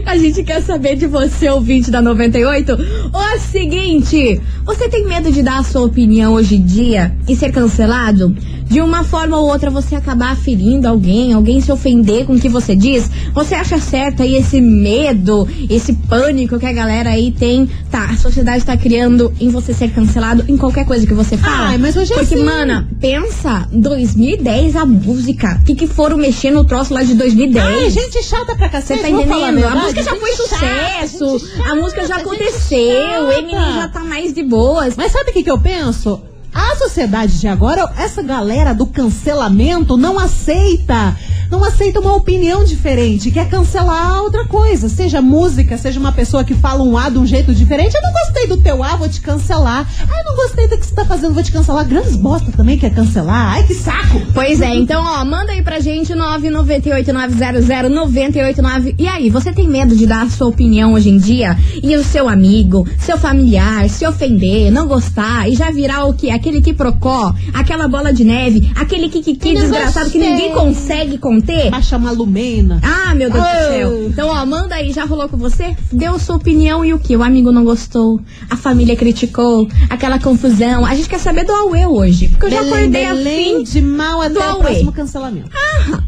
a 0.07 0.17
gente 0.17 0.43
quer 0.43 0.63
saber 0.63 0.97
de 0.97 1.07
você, 1.07 1.49
ouvinte 1.49 1.91
da 1.91 2.01
98, 2.01 2.73
o 3.13 3.39
seguinte: 3.39 4.41
você 4.65 4.89
tem 4.89 5.07
medo 5.07 5.31
de 5.31 5.43
dar 5.43 5.59
a 5.59 5.63
sua 5.63 5.83
opinião 5.83 6.35
hoje 6.35 6.57
em 6.57 6.65
dia 6.65 7.15
e 7.29 7.35
ser 7.35 7.53
cancelado? 7.53 8.35
De 8.69 8.81
uma 8.81 9.03
forma 9.03 9.39
ou 9.39 9.49
outra 9.49 9.71
você 9.71 9.95
acabar 9.95 10.37
ferindo 10.37 10.87
alguém, 10.87 11.33
alguém 11.33 11.61
se 11.61 11.73
ofender 11.73 12.27
com 12.27 12.35
o 12.35 12.41
que 12.41 12.49
você 12.49 12.77
diz? 12.77 13.11
Você 13.33 13.55
acha 13.55 13.79
certo 13.79 14.23
aí 14.23 14.37
esse 14.37 14.61
medo, 14.61 15.49
esse 15.71 15.93
pânico 15.95 16.59
que 16.59 16.67
a 16.67 16.73
galera 16.73 17.11
aí 17.11 17.33
tem? 17.33 17.69
Tá, 17.91 18.05
a 18.11 18.17
sociedade 18.17 18.65
tá 18.65 18.77
criando 18.77 19.33
em 19.41 19.49
você 19.49 19.73
ser 19.73 19.91
cancelado 19.91 20.45
em 20.49 20.57
qualquer 20.57 20.85
coisa 20.85 21.07
que 21.07 21.15
você 21.15 21.37
fala? 21.37 21.69
Ai, 21.71 21.79
mas 21.79 21.97
hoje 21.97 22.13
é 22.13 22.17
Porque, 22.17 22.35
assim. 22.35 22.45
mana, 22.45 22.87
pensa, 23.01 23.67
2010 23.73 24.77
a 24.77 24.85
música. 24.85 25.59
O 25.63 25.65
que, 25.65 25.75
que 25.75 25.87
foram 25.87 26.17
mexer 26.19 26.51
no 26.51 26.65
troço 26.65 26.93
lá 26.93 27.03
de 27.03 27.15
2010? 27.15 27.65
Ai, 27.67 27.91
gente 27.91 28.23
chata 28.23 28.55
pra 28.55 28.67
Você 28.69 28.73
cacete. 28.73 29.03
tá 29.03 29.09
vou 29.09 29.27
falar 29.27 29.37
entendendo? 29.49 29.59
A 29.65 29.69
verdade, 29.71 29.83
música 29.83 30.03
já 30.03 30.17
foi 30.17 30.33
sucesso, 30.33 31.39
chata, 31.39 31.71
a 31.71 31.75
música 31.75 32.07
já 32.07 32.17
aconteceu, 32.17 33.27
o 33.27 33.33
Eminem 33.33 33.75
já 33.75 33.89
tá 33.89 34.01
mais 34.01 34.35
de 34.35 34.43
boas. 34.43 34.95
Mas 34.97 35.13
sabe 35.13 35.31
o 35.31 35.33
que, 35.33 35.43
que 35.43 35.51
eu 35.51 35.59
penso? 35.59 36.21
A 36.53 36.77
sociedade 36.77 37.39
de 37.39 37.49
agora, 37.49 37.93
essa 37.97 38.23
galera 38.23 38.75
do 38.75 38.87
cancelamento 38.87 39.97
não 39.97 40.19
aceita 40.19 41.17
não 41.51 41.65
aceita 41.65 42.01
uma 42.01 42.15
opinião 42.15 42.65
diferente, 42.65 43.31
quer 43.31 43.49
cancelar 43.49 44.23
outra 44.23 44.45
coisa, 44.45 44.89
seja 44.89 45.21
música, 45.23 45.77
seja 45.79 45.99
uma 45.99 46.13
pessoa 46.13 46.45
que 46.45 46.55
fala 46.55 46.83
um 46.83 46.97
A 46.97 47.09
de 47.09 47.19
um 47.19 47.27
jeito 47.27 47.55
diferente. 47.55 47.95
Eu 47.95 48.03
não 48.03 48.13
gostei 48.13 48.47
do 48.47 48.57
teu 48.59 48.83
A, 48.83 48.97
vou 48.97 49.09
te 49.09 49.21
cancelar. 49.21 49.89
Ai, 50.01 50.25
não 50.25 50.37
gostei 50.37 50.69
do 50.69 50.77
que 50.79 50.87
você 50.87 50.95
tá 50.95 51.05
fazendo, 51.05 51.35
vou 51.35 51.43
te 51.43 51.53
cancelar. 51.53 51.85
Grandes 51.87 52.17
bosta 52.17 52.51
também 52.53 52.79
quer 52.79 52.91
cancelar. 52.95 53.55
Ai, 53.55 53.63
que 53.65 53.75
saco! 53.75 54.21
Pois 54.35 54.61
é, 54.61 54.75
então, 54.75 55.03
ó, 55.03 55.25
manda 55.25 55.53
aí 55.53 55.63
pra 55.63 55.81
gente 55.81 56.13
998900989. 56.15 58.95
E 58.99 59.09
aí, 59.09 59.31
você 59.31 59.53
tem 59.53 59.69
medo 59.69 59.95
de 59.97 60.07
dar 60.07 60.27
a 60.27 60.31
sua 60.31 60.49
opinião 60.49 60.93
hoje 60.93 61.11
em 61.11 61.19
dia? 61.19 61.57
E 61.83 61.97
o 61.97 62.05
seu 62.05 62.29
amigo, 62.29 62.87
seu 62.99 63.17
familiar, 63.19 63.89
se 63.89 64.07
ofender, 64.07 64.71
não 64.71 64.87
gostar 64.87 65.49
e 65.49 65.55
já 65.55 65.71
virar 65.71 66.05
o 66.05 66.15
que? 66.15 66.31
Aquele 66.31 66.61
que 66.61 66.73
procó, 66.73 67.35
aquela 67.55 67.89
bola 67.89 68.13
de 68.13 68.25
neve, 68.25 68.71
aquele 68.75 69.09
que, 69.09 69.23
que, 69.23 69.37
que 69.37 69.55
Eu 69.55 69.61
desgraçado 69.61 70.11
que 70.11 70.19
gostei. 70.19 70.35
ninguém 70.35 70.53
consegue 70.53 71.19
conter? 71.41 71.71
Baixa 71.71 71.97
uma 71.97 72.11
lumena. 72.11 72.81
Ah, 72.83 73.15
meu 73.15 73.31
Deus 73.31 73.43
do 73.43 73.49
Oh. 73.49 73.73
céu. 73.73 74.07
Então, 74.09 74.29
ó, 74.29 74.45
manda 74.47 74.75
aí, 74.75 74.93
já 74.93 75.05
rolou 75.05 75.29
com 75.29 75.37
você? 75.37 75.77
Deu 75.93 76.19
sua 76.19 76.37
opinião 76.37 76.85
e 76.85 76.93
o 76.93 76.99
que? 76.99 77.17
O 77.17 77.23
amigo 77.23 77.53
não 77.53 77.65
gostou, 77.65 78.21
a 78.51 78.57
família 78.57 78.97
criticou, 78.97 79.69
aquela 79.91 80.19
confusão. 80.19 80.85
A 80.85 80.95
gente 80.95 81.09
quer 81.09 81.19
saber 81.19 81.45
do 81.45 81.53
Aue 81.53 81.87
hoje, 81.87 82.29
porque 82.29 82.47
eu 82.47 82.51
já 82.51 82.63
Belém, 82.63 82.75
acordei 82.75 83.07
Belém 83.07 83.63
de 83.63 83.81
mal 83.81 84.21
até 84.21 84.35
do 84.35 84.41
o 84.41 84.43
Aue. 84.43 84.61
próximo 84.61 84.93
cancelamento. 84.93 85.51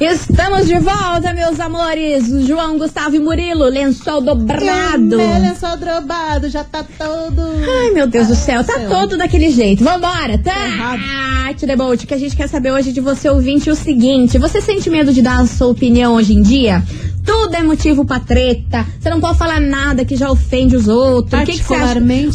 Estamos 0.00 0.68
de 0.68 0.78
volta, 0.78 1.34
meus 1.34 1.58
amores! 1.58 2.28
João 2.46 2.78
Gustavo 2.78 3.16
e 3.16 3.18
Murilo, 3.18 3.64
lençol 3.64 4.20
dobrado. 4.20 5.20
Ele 5.20 5.54
só 5.56 5.74
drobado, 5.74 6.48
já 6.48 6.62
tá 6.62 6.84
todo. 6.84 7.42
Ai, 7.80 7.90
meu 7.90 8.06
Deus 8.06 8.28
do 8.28 8.36
céu, 8.36 8.62
tá 8.62 8.74
céu. 8.74 8.88
todo 8.88 9.16
daquele 9.16 9.50
jeito. 9.50 9.82
Vambora, 9.82 10.38
tá? 10.38 10.66
Errado. 10.66 11.00
Ah, 11.04 11.54
the 11.54 11.74
boat, 11.74 12.06
que 12.06 12.14
a 12.14 12.18
gente 12.18 12.36
quer 12.36 12.48
saber 12.48 12.70
hoje 12.70 12.92
de 12.92 13.00
você, 13.00 13.28
ouvinte, 13.28 13.70
o 13.70 13.74
seguinte: 13.74 14.38
você 14.38 14.60
sente 14.60 14.88
medo 14.88 15.12
de 15.12 15.20
dar 15.20 15.40
a 15.40 15.46
sua 15.46 15.66
opinião 15.66 16.14
hoje 16.14 16.32
em 16.32 16.42
dia? 16.42 16.82
Tudo 17.28 17.54
é 17.54 17.62
motivo 17.62 18.04
pra 18.04 18.18
treta. 18.20 18.86
Você 18.98 19.10
não 19.10 19.20
pode 19.20 19.38
falar 19.38 19.60
nada 19.60 20.04
que 20.04 20.16
já 20.16 20.30
ofende 20.30 20.74
os 20.76 20.88
outros. 20.88 21.42
O 21.42 21.44
que, 21.44 21.52
que 21.52 21.58
você 21.64 21.74
acha? 21.74 21.88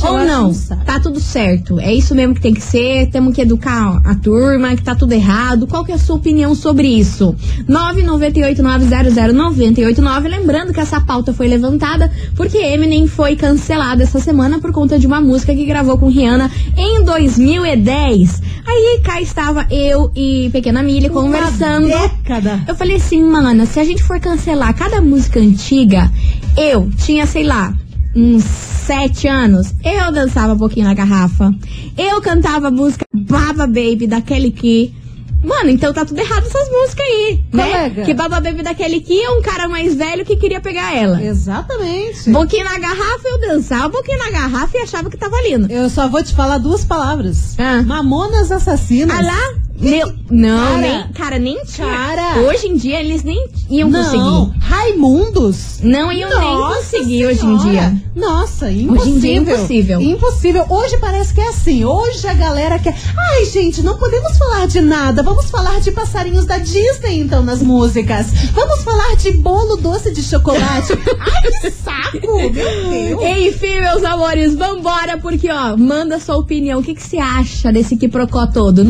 Ou 0.07 0.19
não? 0.25 0.53
Tá 0.85 0.99
tudo 0.99 1.19
certo. 1.19 1.79
É 1.79 1.93
isso 1.93 2.13
mesmo 2.13 2.35
que 2.35 2.41
tem 2.41 2.53
que 2.53 2.61
ser. 2.61 3.09
Temos 3.09 3.33
que 3.35 3.41
educar 3.41 4.01
a 4.05 4.15
turma, 4.15 4.75
que 4.75 4.83
tá 4.83 4.93
tudo 4.95 5.13
errado. 5.13 5.65
Qual 5.67 5.83
que 5.83 5.91
é 5.91 5.95
a 5.95 5.97
sua 5.97 6.15
opinião 6.17 6.53
sobre 6.55 6.87
isso? 6.87 7.35
998900989. 7.67 10.27
Lembrando 10.27 10.73
que 10.73 10.79
essa 10.79 11.01
pauta 11.01 11.33
foi 11.33 11.47
levantada 11.47 12.11
porque 12.35 12.57
Eminem 12.57 13.07
foi 13.07 13.35
cancelado 13.35 14.01
essa 14.03 14.19
semana 14.19 14.59
por 14.59 14.71
conta 14.71 14.97
de 14.99 15.07
uma 15.07 15.19
música 15.21 15.53
que 15.53 15.65
gravou 15.65 15.97
com 15.97 16.07
Rihanna 16.09 16.49
em 16.77 17.03
2010. 17.03 18.41
Aí 18.65 19.01
cá 19.03 19.21
estava 19.21 19.65
eu 19.69 20.09
e 20.15 20.49
Pequena 20.51 20.81
Millie 20.81 21.09
conversando. 21.09 21.87
Uma 21.87 22.07
década. 22.07 22.63
Eu 22.67 22.75
falei 22.75 22.95
assim, 22.97 23.23
mana, 23.23 23.65
se 23.65 23.79
a 23.79 23.83
gente 23.83 24.03
for 24.03 24.19
cancelar 24.19 24.73
cada 24.83 24.99
música 24.99 25.39
antiga, 25.39 26.11
eu 26.57 26.89
tinha, 26.97 27.25
sei 27.25 27.45
lá, 27.45 27.73
uns 28.13 28.43
sete 28.43 29.29
anos, 29.29 29.73
eu 29.81 30.11
dançava 30.11 30.53
um 30.53 30.57
pouquinho 30.57 30.85
na 30.85 30.93
garrafa. 30.93 31.55
Eu 31.97 32.21
cantava 32.21 32.67
a 32.67 32.71
música 32.71 33.05
Baba 33.13 33.65
Baby 33.65 34.07
da 34.07 34.19
Kelly 34.19 34.51
Key. 34.51 34.93
Mano, 35.41 35.69
então 35.69 35.93
tá 35.93 36.03
tudo 36.03 36.19
errado 36.19 36.45
essas 36.45 36.69
músicas 36.69 37.05
aí, 37.05 37.43
né? 37.53 37.63
Colega. 37.63 38.01
Que 38.03 38.13
Baba 38.13 38.41
Baby 38.41 38.61
da 38.61 38.73
Kelly 38.73 38.99
Key 38.99 39.21
é 39.23 39.29
um 39.29 39.41
cara 39.41 39.69
mais 39.69 39.95
velho 39.95 40.25
que 40.25 40.35
queria 40.35 40.59
pegar 40.59 40.93
ela. 40.93 41.23
Exatamente. 41.23 42.29
Boquinha 42.29 42.65
na 42.65 42.77
garrafa, 42.77 43.25
eu 43.25 43.39
dançava 43.39 43.87
boquinha 43.87 44.17
na 44.17 44.31
garrafa 44.31 44.77
e 44.77 44.81
achava 44.81 45.09
que 45.09 45.15
tava 45.15 45.41
lindo. 45.47 45.71
Eu 45.71 45.89
só 45.89 46.09
vou 46.09 46.21
te 46.21 46.33
falar 46.33 46.57
duas 46.57 46.83
palavras. 46.83 47.55
Ah. 47.57 47.81
Mamonas 47.83 48.51
assassinas. 48.51 49.17
Ah 49.17 49.21
lá? 49.21 49.53
Meu, 49.79 50.13
não, 50.29 50.57
Cara. 50.59 50.77
nem, 50.81 51.07
cara, 51.13 51.39
nem 51.39 51.63
tinha. 51.65 51.87
Cara. 51.87 52.39
Hoje 52.41 52.67
em 52.67 52.75
dia 52.77 52.99
eles 52.99 53.23
nem 53.23 53.47
iam 53.69 53.89
Não, 53.89 54.03
conseguir. 54.03 54.59
Raimundos. 54.59 55.79
Não 55.81 56.11
iam 56.11 56.29
nem 56.29 56.39
Nossa 56.39 56.75
conseguir 56.75 57.25
hoje 57.25 57.45
em 57.45 57.59
Senhora. 57.59 57.69
dia. 57.69 58.03
Nossa, 58.15 58.71
impossível. 58.71 59.01
Hoje 59.01 59.09
em 59.09 59.19
dia 59.19 59.31
é 59.31 59.35
impossível. 59.37 60.01
Impossível. 60.01 60.65
Hoje 60.69 60.97
parece 60.99 61.33
que 61.33 61.41
é 61.41 61.47
assim. 61.49 61.83
Hoje 61.83 62.25
a 62.27 62.33
galera 62.33 62.77
quer. 62.79 62.95
Ai, 63.17 63.45
gente, 63.45 63.81
não 63.81 63.97
podemos 63.97 64.37
falar 64.37 64.67
de 64.67 64.79
nada. 64.79 65.23
Vamos 65.23 65.49
falar 65.49 65.81
de 65.81 65.91
passarinhos 65.91 66.45
da 66.45 66.59
Disney, 66.59 67.19
então, 67.19 67.43
nas 67.43 67.61
músicas. 67.61 68.27
Vamos 68.53 68.83
falar 68.83 69.15
de 69.17 69.31
bolo 69.31 69.75
doce 69.77 70.13
de 70.13 70.21
chocolate. 70.21 70.93
Ai, 71.19 71.51
que 71.61 71.71
saco! 71.71 72.37
Meu 72.37 72.51
Deus. 72.51 73.21
Enfim, 73.47 73.81
meus 73.81 74.03
amores, 74.03 74.55
vambora, 74.55 75.17
porque, 75.17 75.49
ó, 75.51 75.75
manda 75.75 76.19
sua 76.19 76.37
opinião. 76.37 76.79
O 76.79 76.83
que, 76.83 76.93
que 76.93 77.01
você 77.03 77.17
acha 77.17 77.71
desse 77.71 77.97
que 77.97 78.07
procó 78.07 78.45
todo? 78.47 78.83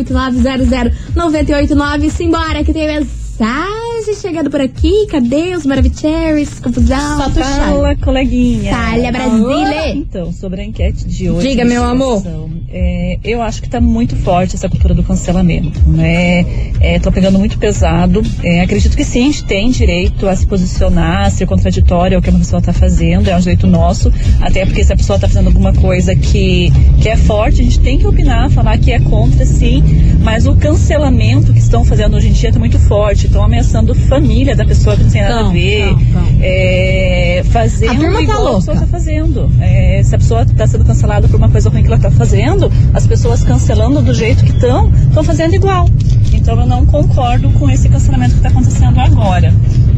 998900989. 0.00 2.10
Simbora, 2.10 2.64
que 2.64 2.72
tem 2.72 2.86
mensagem 2.86 3.91
chegando 4.20 4.50
por 4.50 4.60
aqui. 4.60 5.06
Cadê 5.10 5.54
os 5.54 5.64
Maravicheries? 5.64 6.60
Confusão. 6.60 7.28
O 7.28 7.34
chá. 7.34 7.42
Fala, 7.44 7.96
coleguinha. 7.96 8.72
Falha, 8.72 9.12
Brasília. 9.12 9.94
Então, 9.94 10.32
sobre 10.32 10.60
a 10.60 10.64
enquete 10.64 11.06
de 11.06 11.30
hoje. 11.30 11.48
Diga, 11.48 11.64
meu 11.64 11.84
amor. 11.84 12.22
é, 12.70 13.18
eu 13.24 13.42
acho 13.42 13.60
que 13.60 13.68
está 13.68 13.80
muito 13.80 14.16
forte 14.16 14.56
essa 14.56 14.68
cultura 14.68 14.94
do 14.94 15.02
cancelamento, 15.02 15.80
né? 15.86 16.44
É, 16.80 16.98
tô 16.98 17.12
pegando 17.12 17.38
muito 17.38 17.58
pesado. 17.58 18.22
É, 18.42 18.60
acredito 18.60 18.96
que 18.96 19.04
sim, 19.04 19.22
a 19.22 19.26
gente 19.26 19.44
tem 19.44 19.70
direito 19.70 20.28
a 20.28 20.34
se 20.34 20.46
posicionar, 20.46 21.26
a 21.26 21.30
ser 21.30 21.46
contraditório 21.46 22.16
ao 22.16 22.22
que 22.22 22.30
a 22.30 22.32
pessoa 22.32 22.60
está 22.60 22.72
fazendo, 22.72 23.28
é 23.28 23.36
um 23.36 23.40
direito 23.40 23.66
nosso. 23.66 24.12
Até 24.40 24.64
porque 24.64 24.82
se 24.84 24.92
a 24.92 24.96
pessoa 24.96 25.16
está 25.16 25.28
fazendo 25.28 25.46
alguma 25.48 25.72
coisa 25.72 26.14
que, 26.14 26.70
que 27.00 27.08
é 27.08 27.16
forte, 27.16 27.60
a 27.60 27.64
gente 27.64 27.80
tem 27.80 27.98
que 27.98 28.06
opinar, 28.06 28.50
falar 28.50 28.78
que 28.78 28.90
é 28.90 28.98
contra, 29.00 29.44
sim. 29.46 29.82
Mas 30.22 30.46
o 30.46 30.56
cancelamento 30.56 31.52
que 31.52 31.58
estão 31.58 31.84
fazendo 31.84 32.16
hoje 32.16 32.28
em 32.28 32.32
dia 32.32 32.48
está 32.48 32.58
muito 32.58 32.78
forte. 32.78 33.26
Estão 33.26 33.44
ameaçando 33.44 33.91
família 33.94 34.54
da 34.56 34.64
pessoa 34.64 34.96
que 34.96 35.04
não 35.04 35.10
tem 35.10 35.22
nada 35.22 35.34
Tão, 35.34 35.48
a 35.48 35.52
ver. 35.52 35.88
tão, 35.88 35.98
tão. 35.98 36.22
É, 36.40 37.42
fazendo 37.50 37.92
A 37.92 37.96
turma 37.96 38.12
tá 38.14 38.22
igual 38.22 38.38
a 38.38 38.40
louca. 38.42 38.56
pessoa 38.58 38.76
tá 38.78 38.86
fazendo. 38.86 39.52
É, 39.60 40.02
se 40.04 40.14
a 40.14 40.18
pessoa 40.18 40.42
está 40.42 40.66
sendo 40.66 40.84
cancelada 40.84 41.28
por 41.28 41.36
uma 41.36 41.48
coisa 41.48 41.68
ruim 41.70 41.82
que 41.82 41.86
ela 41.88 41.96
está 41.96 42.10
fazendo, 42.10 42.70
as 42.94 43.06
pessoas 43.06 43.42
cancelando 43.44 44.02
do 44.02 44.12
jeito 44.14 44.44
que 44.44 44.52
estão, 44.52 44.92
estão 45.08 45.22
fazendo 45.24 45.54
igual. 45.54 45.88
Então 46.32 46.58
eu 46.58 46.66
não 46.66 46.84
concordo 46.86 47.48
com 47.50 47.68
esse 47.70 47.88
cancelamento 47.88 48.32
que 48.32 48.38
está 48.38 48.48
acontecendo 48.48 48.98
agora. 49.00 49.52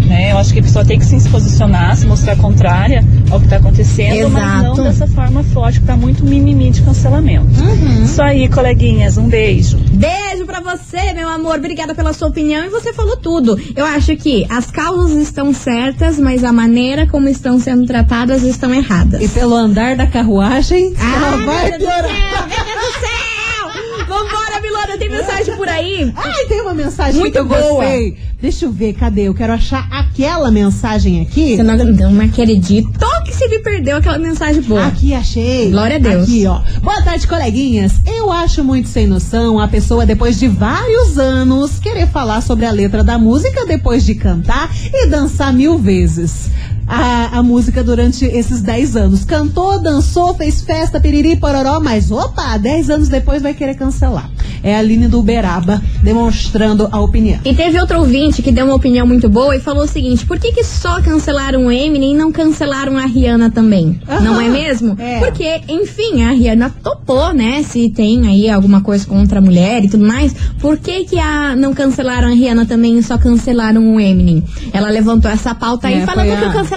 Né? 0.07 0.33
Eu 0.33 0.39
acho 0.39 0.53
que 0.53 0.59
a 0.61 0.63
pessoa 0.63 0.85
tem 0.85 0.99
que 0.99 1.05
se 1.07 1.29
posicionar, 1.31 1.97
se 1.97 2.07
mostrar 2.07 2.37
contrária 2.37 3.03
ao 3.31 3.39
que 3.39 3.47
está 3.47 3.57
acontecendo, 3.57 4.29
mas 4.31 4.43
Exato. 4.43 4.77
não 4.77 4.85
dessa 4.85 5.07
forma 5.07 5.43
forte, 5.45 5.81
que 5.81 5.87
tá 5.87 5.97
muito 5.97 6.25
mimimi 6.25 6.71
de 6.71 6.83
cancelamento. 6.83 7.47
Uhum. 7.63 8.03
Isso 8.05 8.23
aí, 8.23 8.49
coleguinhas, 8.49 9.17
um 9.17 9.29
beijo. 9.29 9.79
Beijo 9.93 10.24
pra 10.61 10.77
você, 10.77 11.13
meu 11.13 11.29
amor. 11.29 11.57
Obrigada 11.57 11.95
pela 11.95 12.13
sua 12.13 12.29
opinião 12.29 12.65
e 12.65 12.69
você 12.69 12.93
falou 12.93 13.17
tudo. 13.17 13.59
Eu 13.75 13.85
acho 13.85 14.17
que 14.17 14.47
as 14.49 14.71
causas 14.71 15.17
estão 15.21 15.53
certas, 15.53 16.19
mas 16.19 16.45
a 16.45 16.53
maneira 16.53 17.07
como 17.09 17.29
estão 17.29 17.59
sendo 17.59 17.87
tratadas 17.87 18.43
estão 18.45 18.73
erradas. 18.73 19.21
E 19.21 19.29
pelo 19.29 19.55
andar 19.55 19.97
da 19.97 20.07
carruagem, 20.07 20.95
Ah, 20.99 21.17
ela 21.17 21.37
vai 21.45 21.73
piorar. 21.79 22.03
céu, 22.05 22.47
meu 22.47 22.65
Deus 22.65 22.81
do 22.87 23.01
céu! 23.01 24.15
Tem 24.99 25.09
mensagem 25.11 25.57
por 25.57 25.69
aí? 25.69 26.13
Ai, 26.17 26.47
tem 26.47 26.61
uma 26.61 26.75
mensagem 26.75 27.21
Muito 27.21 27.33
que 27.33 27.39
eu 27.39 27.45
boa. 27.45 27.61
gostei. 27.61 28.17
Deixa 28.41 28.65
eu 28.67 28.73
ver, 28.73 28.93
cadê? 28.95 29.23
Eu 29.23 29.35
quero 29.35 29.53
achar 29.53 29.89
aquela 29.91 30.51
mensagem 30.51 31.23
aqui. 31.23 31.57
Você 31.57 31.63
não, 31.63 31.77
não 31.77 32.21
acredito 32.21 32.93
que 33.25 33.35
se 33.35 33.49
me 33.49 33.59
perdeu 33.61 33.97
aquela 33.97 34.19
mensagem 34.19 34.63
boa. 34.63 34.87
Aqui 34.87 35.15
achei. 35.15 35.71
Glória 35.71 35.97
a 35.97 35.99
Deus. 35.99 36.25
Aqui, 36.25 36.47
ó. 36.47 36.61
Boa 36.81 37.03
tarde, 37.03 37.27
coleguinhas. 37.27 37.93
Eu 38.07 38.31
acho 38.31 38.63
muito 38.63 38.89
sem 38.89 39.07
noção 39.07 39.59
a 39.59 39.67
pessoa, 39.67 40.05
depois 40.05 40.39
de 40.39 40.47
vários 40.47 41.19
anos, 41.19 41.79
querer 41.79 42.07
falar 42.09 42.43
sobre 42.43 42.67
a 42.67 42.71
letra 42.71 43.03
da 43.03 43.19
música 43.19 43.65
depois 43.67 44.05
de 44.05 44.15
cantar 44.15 44.71
e 44.93 45.07
dançar 45.07 45.53
mil 45.53 45.79
vezes. 45.79 46.51
A, 46.87 47.39
a 47.39 47.43
música 47.43 47.83
durante 47.83 48.25
esses 48.25 48.61
10 48.61 48.97
anos. 48.97 49.25
Cantou, 49.25 49.81
dançou, 49.81 50.35
fez 50.35 50.61
festa, 50.61 51.01
piriri, 51.01 51.37
pororó, 51.37 51.81
mas 51.81 52.11
opa, 52.11 52.57
10 52.59 52.91
anos 52.91 53.09
depois 53.09 53.43
vai 53.43 53.55
querer 53.55 53.75
cancelar. 53.75 54.31
É 54.63 54.77
a 54.77 54.79
Aline 54.79 55.09
do 55.09 55.21
Uberaba. 55.21 55.81
demonstrando 56.03 56.89
a 56.91 57.01
opinião. 57.01 57.41
E 57.45 57.55
teve 57.55 57.79
outro 57.81 57.99
ouvinte 57.99 58.41
que 58.43 58.53
deu 58.53 58.67
uma 58.67 58.75
opinião 58.75 59.07
muito 59.07 59.29
boa 59.29 59.57
e 59.57 59.61
falou 59.61 59.85
o 59.85 59.89
seguinte: 59.89 60.25
por 60.27 60.39
que, 60.39 60.53
que 60.53 60.63
só 60.65 61.01
cancelaram 61.03 61.67
o 61.67 61.71
Eminem 61.73 62.13
e 62.13 62.17
não 62.17 62.31
cancelaram 62.31 62.97
a 62.99 63.07
Rihanna 63.07 63.51
também? 63.51 64.01
Aham. 64.09 64.21
Não 64.21 64.41
é 64.41 64.49
mesmo? 64.49 64.97
É. 64.99 65.19
Porque, 65.21 65.61
enfim, 65.69 66.23
a 66.23 66.31
Rihanna 66.31 66.71
topou, 66.83 67.33
né? 67.33 67.63
Se 67.63 67.91
tem 67.91 68.27
aí 68.27 68.49
alguma 68.49 68.81
coisa 68.81 69.07
contra 69.07 69.39
a 69.39 69.43
mulher 69.43 69.85
e 69.85 69.89
tudo 69.89 70.05
mais. 70.05 70.35
Por 70.61 70.79
que, 70.79 71.05
que 71.05 71.19
a, 71.19 71.57
não 71.57 71.75
cancelaram 71.75 72.29
a 72.29 72.33
Rihanna 72.33 72.65
também 72.67 72.99
e 72.99 73.03
só 73.03 73.17
cancelaram 73.19 73.95
o 73.95 74.01
Eminem? 74.01 74.43
Ela 74.73 74.89
levantou 74.91 75.31
essa 75.31 75.55
pauta 75.55 75.89
aí 75.89 76.01
É, 76.01 76.07
falando 76.07 76.39
que 76.39 76.45
o 76.47 76.53
cancelamento 76.53 76.74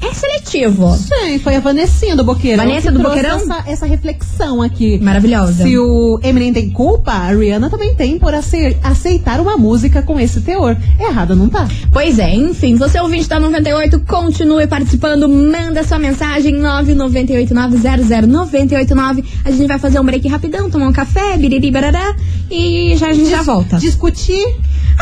é 0.00 0.12
seletivo. 0.14 0.96
Sim, 0.96 1.38
foi 1.38 1.56
a 1.56 1.60
Vanessinha 1.60 2.16
do 2.16 2.24
Boqueirão. 2.24 2.64
Vanessa 2.64 2.90
do 2.92 3.00
Boqueirão? 3.00 3.36
Essa, 3.36 3.64
essa 3.66 3.86
reflexão 3.86 4.62
aqui. 4.62 4.98
Maravilhosa. 4.98 5.64
Se 5.64 5.78
o 5.78 6.18
Eminem 6.22 6.52
tem 6.52 6.70
culpa, 6.70 7.12
a 7.12 7.30
Rihanna 7.32 7.68
também 7.70 7.94
tem 7.94 8.18
por 8.18 8.32
ace- 8.34 8.76
aceitar 8.82 9.40
uma 9.40 9.56
música 9.56 10.02
com 10.02 10.18
esse 10.18 10.40
teor. 10.40 10.76
Errada 10.98 11.34
não 11.34 11.48
tá. 11.48 11.68
Pois 11.92 12.18
é, 12.18 12.34
enfim, 12.34 12.76
você 12.76 12.98
ouvinte 13.00 13.28
da 13.28 13.38
98, 13.40 14.00
continue 14.00 14.66
participando, 14.66 15.28
manda 15.28 15.82
sua 15.84 15.98
mensagem 15.98 16.54
998900989. 16.56 19.24
A 19.44 19.50
gente 19.50 19.66
vai 19.66 19.78
fazer 19.78 20.00
um 20.00 20.04
break 20.04 20.26
rapidão, 20.28 20.70
tomar 20.70 20.88
um 20.88 20.92
café, 20.92 21.36
biriri 21.36 21.70
barará, 21.70 22.14
e 22.50 22.94
já 22.96 23.08
a 23.08 23.12
gente 23.12 23.30
já 23.30 23.42
volta. 23.42 23.76
Discutir. 23.78 24.44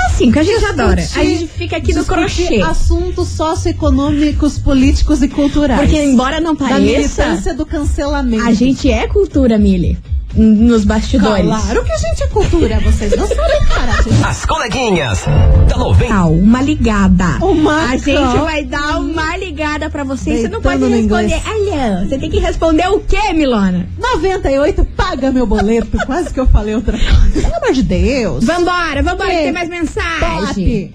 Assim, 0.06 0.30
que 0.30 0.38
a 0.38 0.42
gente 0.42 0.58
discutir- 0.58 0.80
adora. 0.80 1.00
A 1.00 1.24
gente 1.24 1.46
fica 1.48 1.76
aqui 1.76 1.94
no 1.94 2.04
crochê. 2.04 2.60
assuntos 2.62 3.28
socioeconômicos, 3.28 4.58
políticos 4.58 5.22
e 5.22 5.28
culturais. 5.28 5.80
Porque 5.80 6.02
embora 6.02 6.40
não 6.40 6.54
da 6.54 6.66
pareça, 6.68 7.24
militância 7.26 7.54
do 7.54 7.64
cancelamento. 7.66 8.44
a 8.44 8.52
gente 8.52 8.90
é 8.90 9.06
cultura, 9.06 9.58
Mili. 9.58 9.98
Nos 10.34 10.84
bastidores. 10.84 11.44
Claro 11.44 11.84
que 11.84 11.92
a 11.92 11.96
gente 11.98 12.22
é 12.22 12.26
cultura, 12.28 12.80
vocês 12.80 13.14
não 13.14 13.26
sabem, 13.26 13.64
cara. 13.68 14.02
Gente 14.02 14.24
As 14.24 14.46
coleguinhas 14.46 15.24
da 15.68 15.76
90. 15.76 16.14
Ah, 16.14 16.26
uma 16.26 16.62
ligada. 16.62 17.36
Uma 17.44 17.90
a 17.90 17.96
gente 17.98 18.38
vai 18.38 18.64
dar 18.64 18.98
uma 18.98 19.36
ligada 19.36 19.90
pra 19.90 20.04
vocês. 20.04 20.40
Você 20.42 20.48
não 20.48 20.62
pode 20.62 20.82
responder. 20.84 21.34
Alô, 21.44 22.08
você 22.08 22.18
tem 22.18 22.30
que 22.30 22.38
responder 22.38 22.86
o 22.88 23.00
quê, 23.00 23.32
Milona? 23.34 23.86
98 23.98 24.84
paga 24.96 25.30
meu 25.30 25.46
boleto. 25.46 25.98
Quase 26.06 26.32
que 26.32 26.40
eu 26.40 26.46
falei 26.46 26.74
outra 26.76 26.96
coisa. 26.96 27.40
Pelo 27.42 27.54
amor 27.56 27.72
de 27.74 27.82
Deus. 27.82 28.44
Vambora, 28.44 29.02
vambora, 29.02 29.28
que 29.30 29.36
É. 29.36 29.42
tem 29.44 29.52
mais 29.52 29.68
mensagem. 29.68 30.88
Top. 30.88 30.94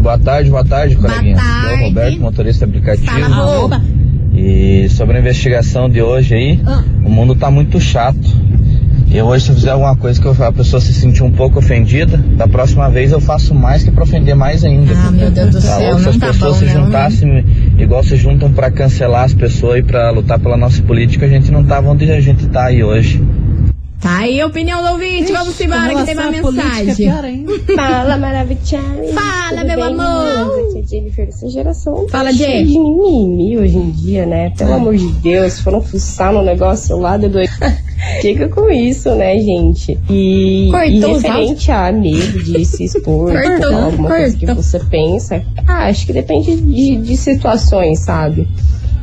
Boa 0.00 0.18
tarde, 0.18 0.48
boa 0.50 0.64
tarde, 0.64 0.94
Boa 0.96 1.08
coleguinha. 1.10 1.36
tarde. 1.36 1.82
Eu, 1.82 1.88
Roberto, 1.88 2.20
motorista 2.20 2.64
aplicativo. 2.64 3.10
Fala. 3.10 3.82
E 4.34 4.88
sobre 4.88 5.18
a 5.18 5.20
investigação 5.20 5.90
de 5.90 6.00
hoje 6.00 6.34
aí, 6.34 6.60
Ah. 6.66 6.82
o 7.04 7.10
mundo 7.10 7.34
tá 7.34 7.50
muito 7.50 7.78
chato. 7.78 8.18
E 9.12 9.20
hoje, 9.20 9.44
se 9.46 9.50
eu 9.50 9.54
fizer 9.56 9.70
alguma 9.70 9.96
coisa 9.96 10.20
que 10.20 10.26
eu- 10.26 10.36
a 10.44 10.52
pessoa 10.52 10.80
se 10.80 10.94
sentir 10.94 11.24
um 11.24 11.32
pouco 11.32 11.58
ofendida, 11.58 12.16
da 12.16 12.46
próxima 12.46 12.88
vez 12.88 13.10
eu 13.10 13.20
faço 13.20 13.52
mais 13.54 13.82
que 13.82 13.90
pra 13.90 14.04
ofender 14.04 14.36
mais 14.36 14.64
ainda. 14.64 14.92
Ah, 14.96 15.10
meu 15.10 15.30
Deus 15.30 15.48
do 15.50 15.54
Tá 15.54 15.60
céu, 15.60 15.80
louco? 15.94 15.98
se 15.98 16.04
não 16.04 16.10
as 16.12 16.16
tá 16.18 16.26
pessoas 16.28 16.52
bom, 16.52 16.58
se 16.58 16.64
não. 16.74 16.84
juntassem 16.86 17.44
igual 17.76 18.04
se 18.04 18.14
juntam 18.16 18.52
pra 18.52 18.70
cancelar 18.70 19.24
as 19.24 19.34
pessoas 19.34 19.80
e 19.80 19.82
pra 19.82 20.10
lutar 20.10 20.38
pela 20.38 20.56
nossa 20.56 20.80
política, 20.82 21.26
a 21.26 21.28
gente 21.28 21.50
não 21.50 21.64
tava 21.64 21.88
onde 21.90 22.08
a 22.10 22.20
gente 22.20 22.46
tá 22.46 22.66
aí 22.66 22.84
hoje. 22.84 23.20
Tá 24.00 24.18
aí 24.20 24.40
a 24.40 24.46
opinião 24.46 24.80
do 24.82 24.92
ouvinte, 24.92 25.30
vamos 25.32 25.56
Com 25.58 25.64
embora 25.64 25.94
que 25.94 26.04
tem 26.04 26.14
uma 26.14 26.28
é 26.28 26.30
mensagem. 26.30 27.44
Fala, 27.76 28.16
Maravichari. 28.16 29.12
Fala, 29.12 29.64
meu 29.64 29.76
bem? 29.76 29.84
amor. 29.84 30.68
Aqui 30.70 30.78
é 30.78 30.86
Jennifer 30.88 31.26
dessa 31.26 31.48
geração. 31.50 32.06
tá 32.06 32.18
Fala, 32.18 32.32
de 32.32 32.46
mimimi 32.46 33.58
hoje 33.58 33.76
em 33.76 33.90
dia, 33.90 34.24
né? 34.24 34.50
Pelo 34.56 34.72
amor 34.72 34.96
de 34.96 35.06
Deus, 35.14 35.54
se 35.54 35.62
foram 35.62 35.82
fuçar 35.82 36.32
no 36.32 36.42
negócio 36.42 36.96
lá 36.98 37.16
do 37.18 37.28
doido. 37.28 37.50
Fica 38.20 38.48
com 38.48 38.70
isso, 38.70 39.14
né, 39.14 39.38
gente? 39.38 39.98
E, 40.08 40.68
Cortou 40.70 40.88
e 40.90 41.12
referente 41.14 41.70
a 41.70 41.92
medo 41.92 42.42
de 42.42 42.64
se 42.64 42.84
expor, 42.84 43.32
Cortou, 43.32 43.76
alguma 43.76 44.08
coisa 44.08 44.36
que 44.36 44.46
cortou. 44.46 44.62
você 44.62 44.78
pensa, 44.80 45.42
ah, 45.66 45.86
acho 45.86 46.06
que 46.06 46.12
depende 46.12 46.56
de, 46.60 46.96
de 46.96 47.16
situações, 47.16 48.00
sabe? 48.00 48.48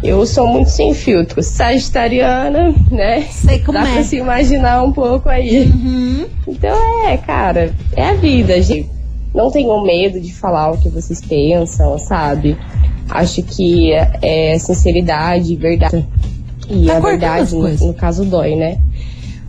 Eu 0.04 0.26
sou 0.28 0.48
muito 0.48 0.70
sem 0.70 0.94
filtro, 0.94 1.42
sagitariana, 1.42 2.74
né? 2.92 3.22
Sei 3.32 3.60
como 3.60 3.80
Dá 3.80 3.88
é. 3.88 3.94
pra 3.94 4.04
se 4.04 4.18
imaginar 4.18 4.84
um 4.84 4.92
pouco 4.92 5.28
aí. 5.28 5.72
Uhum. 5.72 6.26
Então 6.48 7.08
é, 7.08 7.18
cara, 7.18 7.74
é 7.96 8.10
a 8.10 8.14
vida, 8.14 8.62
gente. 8.62 8.90
Não 9.34 9.52
tenham 9.52 9.84
medo 9.84 10.20
de 10.20 10.34
falar 10.34 10.72
o 10.72 10.78
que 10.78 10.90
vocês 10.90 11.20
pensam, 11.22 11.98
sabe? 12.00 12.58
Acho 13.10 13.42
que 13.44 13.92
é 14.22 14.58
sinceridade, 14.60 15.56
verdade. 15.56 16.06
E 16.70 16.86
Tá 16.86 16.98
a 16.98 17.00
verdade, 17.00 17.56
no, 17.56 17.68
no 17.88 17.94
caso, 17.94 18.26
dói, 18.26 18.56
né? 18.56 18.78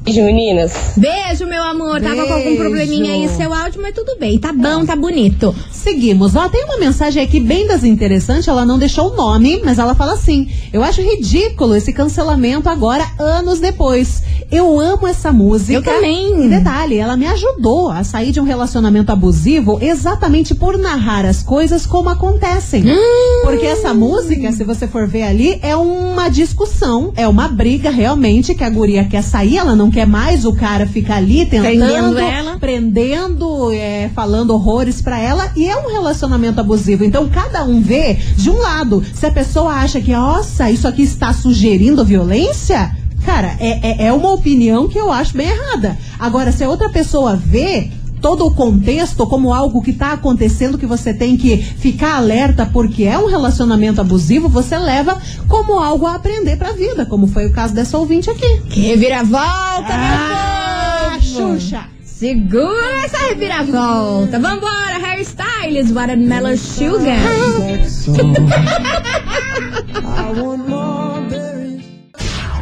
Beijo, 0.08 0.24
meninas. 0.24 0.72
Beijo, 0.96 1.46
meu 1.46 1.62
amor. 1.62 2.00
Tava 2.00 2.24
com 2.26 2.32
algum 2.32 2.44
Beijo. 2.44 2.62
probleminha 2.62 3.12
aí 3.12 3.28
seu 3.28 3.52
áudio, 3.52 3.82
mas 3.82 3.94
tudo 3.94 4.16
bem. 4.18 4.38
Tá 4.38 4.54
bom, 4.54 4.86
tá 4.86 4.96
bonito. 4.96 5.54
Seguimos. 5.70 6.34
Ó, 6.34 6.48
tem 6.48 6.64
uma 6.64 6.78
mensagem 6.78 7.22
aqui 7.22 7.38
bem 7.38 7.66
desinteressante. 7.66 8.48
Ela 8.48 8.64
não 8.64 8.78
deixou 8.78 9.12
o 9.12 9.16
nome, 9.16 9.60
mas 9.62 9.78
ela 9.78 9.94
fala 9.94 10.14
assim: 10.14 10.48
Eu 10.72 10.82
acho 10.82 11.02
ridículo 11.02 11.74
esse 11.76 11.92
cancelamento 11.92 12.70
agora, 12.70 13.06
anos 13.18 13.60
depois. 13.60 14.22
Eu 14.50 14.80
amo 14.80 15.06
essa 15.06 15.30
música. 15.30 15.74
Eu 15.74 15.82
também. 15.82 16.46
E 16.46 16.48
detalhe, 16.48 16.96
ela 16.96 17.16
me 17.16 17.26
ajudou 17.26 17.90
a 17.90 18.02
sair 18.02 18.32
de 18.32 18.40
um 18.40 18.44
relacionamento 18.44 19.12
abusivo 19.12 19.78
exatamente 19.82 20.54
por 20.54 20.78
narrar 20.78 21.26
as 21.26 21.42
coisas 21.42 21.84
como 21.84 22.08
acontecem. 22.08 22.82
Hum. 22.90 23.42
Porque 23.42 23.66
essa 23.66 23.92
música, 23.92 24.50
se 24.52 24.64
você 24.64 24.88
for 24.88 25.06
ver 25.06 25.24
ali, 25.24 25.58
é 25.62 25.76
uma 25.76 26.30
discussão, 26.30 27.12
é 27.14 27.28
uma 27.28 27.46
briga 27.46 27.90
realmente 27.90 28.54
que 28.54 28.64
a 28.64 28.70
guria 28.70 29.04
quer 29.04 29.22
sair, 29.22 29.58
ela 29.58 29.76
não 29.76 29.90
quer 29.90 29.97
mais 30.06 30.44
o 30.44 30.52
cara 30.52 30.86
ficar 30.86 31.16
ali 31.16 31.44
tentando, 31.46 31.62
Prendendo 31.62 32.18
ela. 32.18 32.58
prendendo, 32.58 33.72
é, 33.72 34.10
falando 34.14 34.50
horrores 34.50 35.00
pra 35.00 35.18
ela, 35.18 35.50
e 35.56 35.66
é 35.66 35.76
um 35.76 35.88
relacionamento 35.92 36.60
abusivo. 36.60 37.04
Então 37.04 37.28
cada 37.28 37.64
um 37.64 37.80
vê 37.80 38.14
de 38.36 38.50
um 38.50 38.58
lado. 38.58 39.02
Se 39.14 39.26
a 39.26 39.30
pessoa 39.30 39.72
acha 39.72 40.00
que, 40.00 40.12
nossa, 40.12 40.70
isso 40.70 40.86
aqui 40.88 41.02
está 41.02 41.32
sugerindo 41.32 42.04
violência, 42.04 42.94
cara, 43.24 43.56
é, 43.60 44.04
é, 44.04 44.06
é 44.06 44.12
uma 44.12 44.32
opinião 44.32 44.88
que 44.88 44.98
eu 44.98 45.10
acho 45.12 45.36
bem 45.36 45.48
errada. 45.48 45.96
Agora, 46.18 46.50
se 46.52 46.64
a 46.64 46.68
outra 46.68 46.88
pessoa 46.88 47.36
vê 47.36 47.90
todo 48.20 48.46
o 48.46 48.54
contexto 48.54 49.26
como 49.26 49.52
algo 49.52 49.82
que 49.82 49.90
está 49.90 50.12
acontecendo 50.12 50.78
que 50.78 50.86
você 50.86 51.12
tem 51.14 51.36
que 51.36 51.56
ficar 51.56 52.16
alerta 52.16 52.66
porque 52.72 53.04
é 53.04 53.18
um 53.18 53.26
relacionamento 53.26 54.00
abusivo, 54.00 54.48
você 54.48 54.76
leva 54.78 55.20
como 55.46 55.78
algo 55.78 56.06
a 56.06 56.14
aprender 56.14 56.56
pra 56.56 56.72
vida, 56.72 57.06
como 57.06 57.26
foi 57.26 57.46
o 57.46 57.52
caso 57.52 57.74
dessa 57.74 57.96
ouvinte 57.98 58.30
aqui. 58.30 58.60
Que 58.68 58.80
reviravolta, 58.80 59.86
Ah, 59.90 61.10
meu 61.12 61.20
povo. 61.20 61.58
Xuxa! 61.60 61.84
Segura 62.04 63.04
essa 63.04 63.18
reviravolta. 63.28 64.40
Vambora, 64.40 64.98
hairstyles, 65.00 65.92
watermelon 65.92 66.56
sugar. 66.56 67.16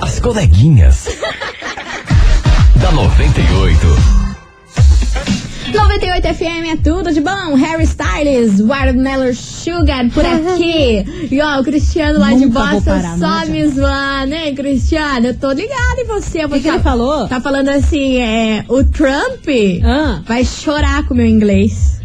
As 0.02 0.20
coleguinhas. 0.20 1.08
da 2.76 2.92
98. 2.92 4.15
98 5.76 6.34
FM 6.34 6.72
é 6.72 6.76
tudo 6.76 7.12
de 7.12 7.20
bom. 7.20 7.54
Harry 7.54 7.84
Styles, 7.84 8.60
Watermelon 8.60 9.32
Sugar 9.34 10.08
por 10.10 10.24
aqui. 10.24 11.04
E 11.30 11.40
ó, 11.42 11.60
o 11.60 11.64
Cristiano 11.64 12.18
lá 12.18 12.32
de 12.32 12.46
Nunca 12.46 12.60
Boston 12.60 12.80
parar, 12.84 13.16
não 13.16 13.18
só 13.18 13.26
adianta. 13.40 13.52
me 13.52 13.68
zoando, 13.68 14.34
hein, 14.34 14.54
Cristiano? 14.54 15.26
Eu 15.28 15.34
tô 15.34 15.52
ligada 15.52 16.00
em 16.00 16.06
você. 16.06 16.44
O 16.44 16.48
que, 16.48 16.60
que 16.60 16.68
ele 16.68 16.78
falou? 16.80 17.28
Tá 17.28 17.40
falando 17.40 17.68
assim, 17.68 18.16
é. 18.16 18.64
O 18.68 18.82
Trump 18.84 19.46
Ah. 19.84 20.22
vai 20.26 20.44
chorar 20.44 21.04
com 21.06 21.12
o 21.14 21.16
meu 21.16 21.26
inglês. 21.26 21.95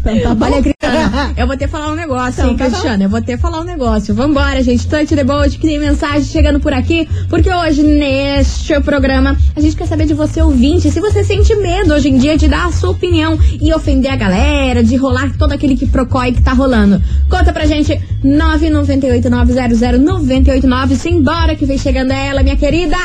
Então 0.00 0.18
tá 0.20 0.34
bom. 0.34 0.46
Olha, 0.46 0.62
Cristiano, 0.62 1.34
eu 1.36 1.46
vou 1.46 1.56
ter 1.56 1.66
que 1.66 1.70
falar 1.70 1.92
um 1.92 1.94
negócio, 1.94 2.44
hein, 2.44 2.54
Então, 2.54 2.58
tá 2.58 2.64
bom. 2.64 2.70
Cristiano? 2.70 3.02
Eu 3.02 3.08
vou 3.08 3.20
ter 3.20 3.36
que 3.36 3.42
falar 3.42 3.60
um 3.60 3.64
negócio. 3.64 4.14
Vambora, 4.14 4.62
gente. 4.62 4.86
Touch 4.88 5.14
the 5.14 5.24
boat, 5.24 5.58
que 5.58 5.66
tem 5.66 5.78
mensagem 5.78 6.24
chegando 6.24 6.58
por 6.60 6.72
aqui. 6.72 7.06
Porque 7.28 7.52
hoje, 7.52 7.82
neste 7.82 8.80
programa, 8.80 9.36
a 9.54 9.60
gente 9.60 9.76
quer 9.76 9.86
saber 9.86 10.06
de 10.06 10.14
você, 10.14 10.40
ouvinte, 10.40 10.90
se 10.90 11.00
você 11.00 11.22
sente 11.22 11.54
medo 11.56 11.92
hoje 11.94 12.08
em 12.08 12.16
dia 12.16 12.36
de 12.36 12.48
dar 12.48 12.66
a 12.66 12.72
sua 12.72 12.90
opinião 12.90 13.38
e 13.60 13.72
ofender 13.74 14.10
a 14.10 14.16
galera, 14.16 14.82
de 14.82 14.96
rolar 14.96 15.36
todo 15.36 15.52
aquele 15.52 15.76
que 15.76 15.86
procói 15.86 16.32
que 16.32 16.42
tá 16.42 16.52
rolando. 16.52 17.00
Conta 17.28 17.52
pra 17.52 17.66
gente, 17.66 18.00
998-900-989. 18.24 20.96
Simbora 20.96 21.54
que 21.54 21.66
vem 21.66 21.76
chegando 21.78 22.12
ela, 22.12 22.42
minha 22.42 22.56
querida. 22.56 22.96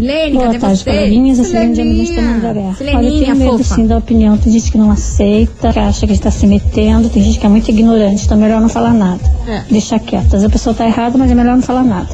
Silene, 0.00 0.32
Boa 0.32 0.46
cadê 0.46 0.58
tarde, 0.58 0.78
você? 0.78 0.90
coleguinhas. 0.90 1.40
A 1.40 1.44
Silene 1.44 1.74
de 1.74 1.80
Amarista 1.82 2.14
Sileninha. 2.14 2.34
Mandaré. 2.34 2.60
Olha, 2.60 2.68
eu 2.70 2.74
Sileninha, 2.76 3.24
tenho 3.24 3.36
medo 3.36 3.58
fofa. 3.58 3.74
sim 3.74 3.86
da 3.86 3.96
opinião. 3.98 4.36
Tem 4.38 4.52
gente 4.52 4.72
que 4.72 4.78
não 4.78 4.90
aceita, 4.90 5.72
que 5.72 5.78
acha 5.78 6.06
que 6.06 6.12
está 6.12 6.30
se 6.30 6.46
metendo, 6.46 7.08
tem 7.08 7.22
gente 7.22 7.38
que 7.38 7.46
é 7.46 7.48
muito 7.48 7.68
ignorante, 7.70 8.24
então 8.24 8.36
é 8.36 8.40
melhor 8.40 8.60
não 8.60 8.68
falar 8.68 8.92
nada. 8.94 9.20
É. 9.46 9.62
Deixar 9.70 9.98
quieto. 10.00 10.24
Às 10.26 10.32
vezes 10.32 10.46
a 10.46 10.50
pessoa 10.50 10.74
tá 10.74 10.86
errada, 10.86 11.16
mas 11.18 11.30
é 11.30 11.34
melhor 11.34 11.54
não 11.56 11.62
falar 11.62 11.84
nada. 11.84 12.08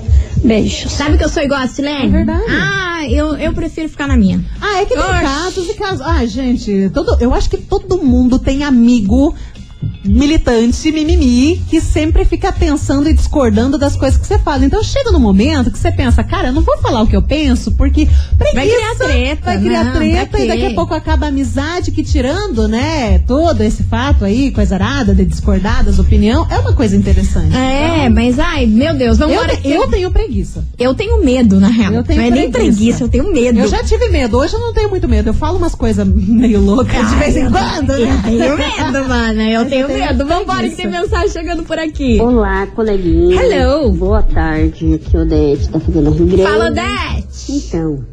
Beijos. 0.44 0.92
Sabe 0.92 1.16
que 1.16 1.24
eu 1.24 1.28
sou 1.28 1.42
igual 1.42 1.60
a 1.60 1.66
Silene? 1.66 2.06
É 2.06 2.08
verdade. 2.08 2.42
Ah, 2.48 3.08
eu, 3.08 3.34
eu 3.36 3.52
prefiro 3.52 3.88
ficar 3.88 4.06
na 4.06 4.16
minha. 4.16 4.40
Ah, 4.60 4.80
é 4.82 4.84
que 4.84 4.94
tem 4.94 5.02
Oxi. 5.02 5.22
casos 5.22 5.68
e 5.68 5.74
casos. 5.74 6.00
Ah, 6.02 6.24
gente, 6.26 6.90
todo, 6.92 7.16
eu 7.20 7.32
acho 7.34 7.48
que 7.48 7.56
todo 7.56 7.98
mundo 8.02 8.38
tem 8.38 8.62
amigo 8.64 9.34
militante 10.06 10.90
mimimi 10.92 11.62
que 11.68 11.80
sempre 11.80 12.24
fica 12.24 12.52
pensando 12.52 13.08
e 13.08 13.12
discordando 13.14 13.76
das 13.78 13.96
coisas 13.96 14.18
que 14.20 14.26
você 14.26 14.38
fala. 14.38 14.64
Então 14.64 14.82
chega 14.82 15.10
no 15.10 15.20
momento 15.20 15.70
que 15.70 15.78
você 15.78 15.90
pensa, 15.92 16.22
cara, 16.24 16.48
eu 16.48 16.52
não 16.52 16.62
vou 16.62 16.76
falar 16.78 17.02
o 17.02 17.06
que 17.06 17.16
eu 17.16 17.22
penso, 17.22 17.72
porque 17.72 18.08
preguiça, 18.38 18.54
Vai 18.56 18.66
criar 18.68 18.94
treta, 18.96 19.44
vai 19.44 19.60
criar 19.60 19.84
não, 19.84 19.92
treta 19.94 20.38
e 20.40 20.48
daqui 20.48 20.66
a 20.66 20.74
pouco 20.74 20.94
acaba 20.94 21.26
a 21.26 21.28
amizade 21.28 21.90
que 21.90 22.02
tirando, 22.02 22.66
né, 22.68 23.18
todo 23.26 23.62
esse 23.62 23.82
fato 23.82 24.24
aí, 24.24 24.50
coisa 24.50 24.74
arada, 24.76 25.14
de 25.14 25.24
discordar 25.24 25.84
das 25.84 25.98
opiniões, 25.98 26.50
é 26.50 26.58
uma 26.58 26.72
coisa 26.72 26.96
interessante. 26.96 27.54
É, 27.56 28.08
mas 28.08 28.38
ai, 28.38 28.66
meu 28.66 28.94
Deus, 28.96 29.18
vamos 29.18 29.34
Eu, 29.34 29.42
embora. 29.42 29.56
te- 29.58 29.68
eu 29.68 29.88
tenho 29.88 30.10
preguiça. 30.10 30.64
eu 30.78 30.94
tenho 30.94 31.24
medo, 31.24 31.60
na 31.60 31.68
real. 31.68 31.92
Eu 31.92 32.02
tenho 32.04 32.20
não 32.20 32.28
é 32.28 32.30
nem 32.30 32.50
preguiça. 32.50 33.04
eu 33.04 33.08
tenho 33.08 33.32
medo. 33.32 33.58
Eu 33.58 33.68
já 33.68 33.82
tive 33.82 34.08
medo, 34.08 34.36
hoje 34.38 34.54
eu 34.54 34.60
não 34.60 34.72
tenho 34.72 34.88
muito 34.88 35.08
medo. 35.08 35.28
Eu 35.28 35.34
falo 35.34 35.56
umas 35.58 35.74
coisas 35.74 36.06
meio 36.06 36.60
loucas 36.60 37.08
de 37.10 37.16
vez 37.16 37.36
em 37.36 37.50
quando, 37.50 37.92
Eu 37.92 38.06
né? 38.06 38.22
tenho 38.24 38.56
medo, 38.56 39.08
mano. 39.08 39.40
Eu 39.42 39.64
tenho 39.68 39.88
tenho 39.96 40.06
medo. 40.18 40.26
Vambora 40.26 40.68
que 40.68 40.76
tem 40.76 40.90
mensagem 40.90 41.28
chegando 41.30 41.62
por 41.64 41.78
aqui. 41.78 42.20
Olá, 42.20 42.66
coleguinha. 42.68 43.40
Hello. 43.42 43.90
Boa 43.92 44.22
tarde, 44.22 44.94
aqui 44.94 45.16
é 45.16 45.18
o 45.18 45.22
Odete, 45.22 45.68
tá 45.68 45.80
fazendo 45.80 46.10
Rio 46.10 46.26
Grande. 46.26 46.42
Fala, 46.42 46.70
Dete. 46.70 47.52
Então, 47.52 48.04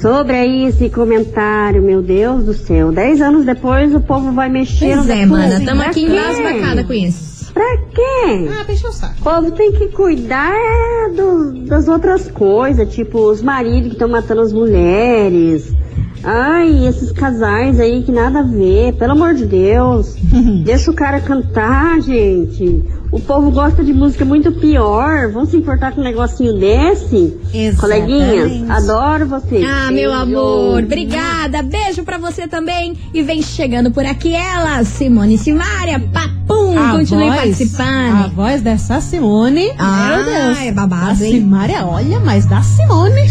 sobre 0.00 0.32
aí 0.36 0.64
esse 0.66 0.88
comentário, 0.90 1.82
meu 1.82 2.02
Deus 2.02 2.44
do 2.44 2.54
céu, 2.54 2.90
dez 2.92 3.20
anos 3.20 3.44
depois 3.44 3.94
o 3.94 4.00
povo 4.00 4.32
vai 4.32 4.48
mexer 4.48 4.94
Pois 4.94 5.06
no 5.06 5.12
é, 5.12 5.26
mana. 5.26 5.60
Tamo 5.64 5.82
aqui 5.82 6.04
embasbacada 6.04 6.84
com 6.84 6.92
isso. 6.92 7.30
Pra 7.52 7.76
quê? 7.92 8.48
Ah, 8.58 8.62
deixa 8.64 8.86
eu 8.86 8.92
saco. 8.92 9.14
O 9.20 9.22
povo 9.24 9.50
tem 9.50 9.72
que 9.72 9.88
cuidar 9.88 10.52
é, 10.54 11.08
do- 11.12 11.64
das 11.66 11.88
outras 11.88 12.30
coisas, 12.30 12.88
tipo 12.94 13.18
os 13.28 13.42
maridos 13.42 13.88
que 13.88 13.94
estão 13.94 14.08
matando 14.08 14.40
as 14.42 14.52
mulheres. 14.52 15.74
Ai, 16.22 16.86
esses 16.86 17.10
casais 17.12 17.80
aí 17.80 18.02
que 18.02 18.12
nada 18.12 18.40
a 18.40 18.42
ver, 18.42 18.92
pelo 18.94 19.12
amor 19.12 19.34
de 19.34 19.46
Deus. 19.46 20.14
Deixa 20.64 20.90
o 20.90 20.94
cara 20.94 21.20
cantar, 21.20 22.00
gente. 22.00 22.84
O 23.10 23.18
povo 23.18 23.50
gosta 23.50 23.82
de 23.82 23.92
música 23.92 24.24
muito 24.24 24.52
pior. 24.52 25.32
Vão 25.32 25.44
se 25.44 25.56
importar 25.56 25.92
com 25.92 26.00
um 26.00 26.04
negocinho 26.04 26.52
desse? 26.58 27.36
Exatamente. 27.52 27.76
Coleguinhas, 27.80 28.70
adoro 28.70 29.26
vocês. 29.26 29.64
Ah, 29.68 29.90
meu 29.90 30.10
Beijo. 30.10 30.22
amor, 30.22 30.82
obrigada. 30.84 31.62
Beijo 31.62 32.04
pra 32.04 32.18
você 32.18 32.46
também. 32.46 32.96
E 33.12 33.22
vem 33.22 33.42
chegando 33.42 33.90
por 33.90 34.04
aqui 34.06 34.32
ela, 34.34 34.84
Simone 34.84 35.36
Simária. 35.38 35.98
Papum, 36.12 36.78
A 36.78 36.92
continue 36.92 37.24
voz- 37.24 37.32
A 37.32 37.36
participando. 37.42 38.34
voz 38.36 38.62
dessa 38.62 39.00
Simone. 39.00 39.72
Ah, 39.76 40.22
meu 40.22 40.24
Deus. 40.24 40.58
é 40.60 40.70
babado, 40.72 41.22
A 41.22 41.26
hein? 41.26 41.32
Simária, 41.40 41.84
olha, 41.86 42.20
mas 42.20 42.46
da 42.46 42.62
Simone. 42.62 43.22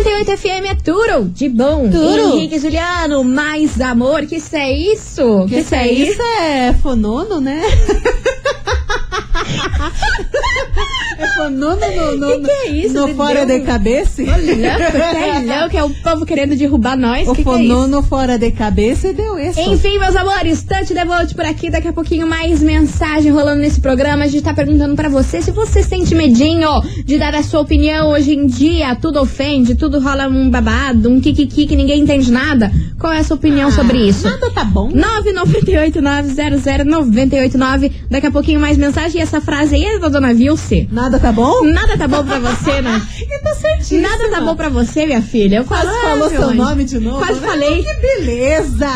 Jesus. 0.00 0.02
98 0.04 0.36
FM 0.36 0.64
é 0.70 0.74
tudo 0.74 1.28
de 1.28 1.48
bom. 1.48 1.88
Tudo. 1.90 2.36
Henrique 2.36 2.58
Juliano, 2.58 3.24
mais 3.24 3.80
amor. 3.80 4.26
Que 4.26 4.36
isso 4.36 4.54
é 4.56 4.70
isso? 4.72 5.46
Que 5.48 5.60
isso 5.60 5.74
é 5.74 5.90
isso? 5.90 6.20
É 6.22 6.74
fonono, 6.74 7.40
né? 7.40 7.62
é 11.22 11.26
fonono 11.34 11.76
no, 11.76 12.16
no, 12.16 12.26
Que 12.26 12.40
que 12.40 12.50
é 12.50 12.70
isso? 12.70 12.94
no 12.94 13.08
fora 13.14 13.44
deu 13.44 13.60
de 13.60 13.66
cabeça. 13.66 14.22
Louco, 14.22 14.36
tá 14.36 15.60
louco, 15.60 15.76
é 15.76 15.84
o 15.84 15.90
povo 15.90 16.24
querendo 16.24 16.56
derrubar 16.56 16.96
nós. 16.96 17.28
O 17.28 17.34
que 17.34 17.42
que 17.42 17.48
é 17.48 17.62
isso? 17.62 18.02
fora 18.02 18.38
de 18.38 18.50
cabeça 18.50 19.12
deu 19.12 19.38
isso. 19.38 19.60
Enfim, 19.60 19.98
meus 19.98 20.16
amores, 20.16 20.62
Tante 20.62 20.94
Devolte 20.94 21.34
por 21.34 21.44
aqui. 21.44 21.70
Daqui 21.70 21.88
a 21.88 21.92
pouquinho 21.92 22.26
mais 22.26 22.62
mensagem 22.62 23.30
rolando 23.30 23.60
nesse 23.60 23.80
programa. 23.80 24.24
A 24.24 24.26
gente 24.26 24.42
tá 24.42 24.54
perguntando 24.54 24.96
pra 24.96 25.08
você 25.08 25.42
se 25.42 25.50
você 25.50 25.82
sente 25.82 26.14
medinho 26.14 26.68
de 27.04 27.18
dar 27.18 27.34
a 27.34 27.42
sua 27.42 27.60
opinião 27.60 28.10
hoje 28.10 28.34
em 28.34 28.46
dia. 28.46 28.94
Tudo 28.96 29.20
ofende, 29.20 29.74
tudo 29.74 30.00
rola 30.00 30.26
um 30.28 30.48
babado, 30.50 31.10
um 31.10 31.20
kikiki 31.20 31.66
que 31.66 31.76
ninguém 31.76 32.00
entende 32.00 32.32
nada. 32.32 32.72
Qual 32.98 33.12
é 33.12 33.18
a 33.18 33.24
sua 33.24 33.36
opinião 33.36 33.70
sobre 33.70 33.98
isso? 34.08 34.28
Nada 34.28 34.50
tá 34.50 34.64
bom. 34.64 34.90
998900989. 34.92 37.92
Daqui 38.10 38.26
a 38.26 38.30
pouquinho 38.30 38.60
mais 38.60 38.76
mensagem. 38.76 39.20
E 39.20 39.22
essa 39.22 39.40
frase 39.40 39.74
aí 39.74 39.84
é 39.84 39.98
da 39.98 40.08
dona 40.08 40.34
Vilce. 40.34 40.88
Nada 40.90 41.09
tá 41.18 41.32
bom? 41.32 41.64
Nada 41.64 41.96
tá 41.96 42.06
bom 42.06 42.24
pra 42.24 42.38
você, 42.38 42.80
né? 42.82 43.00
E 43.20 43.38
tá 43.40 43.54
certíssimo. 43.54 44.02
Nada 44.02 44.30
tá 44.30 44.40
bom 44.40 44.56
pra 44.56 44.68
você, 44.68 45.06
minha 45.06 45.22
filha. 45.22 45.56
Eu 45.56 45.64
Quase 45.64 45.86
falou 45.86 46.12
ah, 46.12 46.16
meu 46.16 46.28
seu 46.30 46.44
anjo. 46.44 46.54
nome 46.54 46.84
de 46.84 46.98
novo. 46.98 47.18
Quase 47.18 47.40
né? 47.40 47.48
falei. 47.48 47.82
Que 47.82 47.94
beleza! 47.94 48.88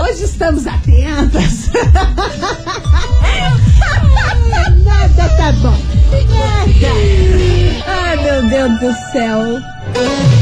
Hoje 0.00 0.24
estamos 0.24 0.66
atentas. 0.66 1.70
Nada 4.84 5.28
tá 5.36 5.52
bom. 5.52 5.76
Nada. 6.30 6.92
Ai, 7.86 8.16
meu 8.22 8.48
Deus 8.48 8.80
do 8.80 8.92
céu. 9.12 10.41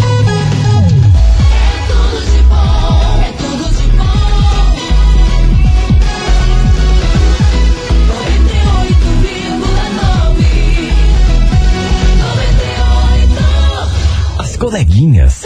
Coleguinhas. 14.70 15.42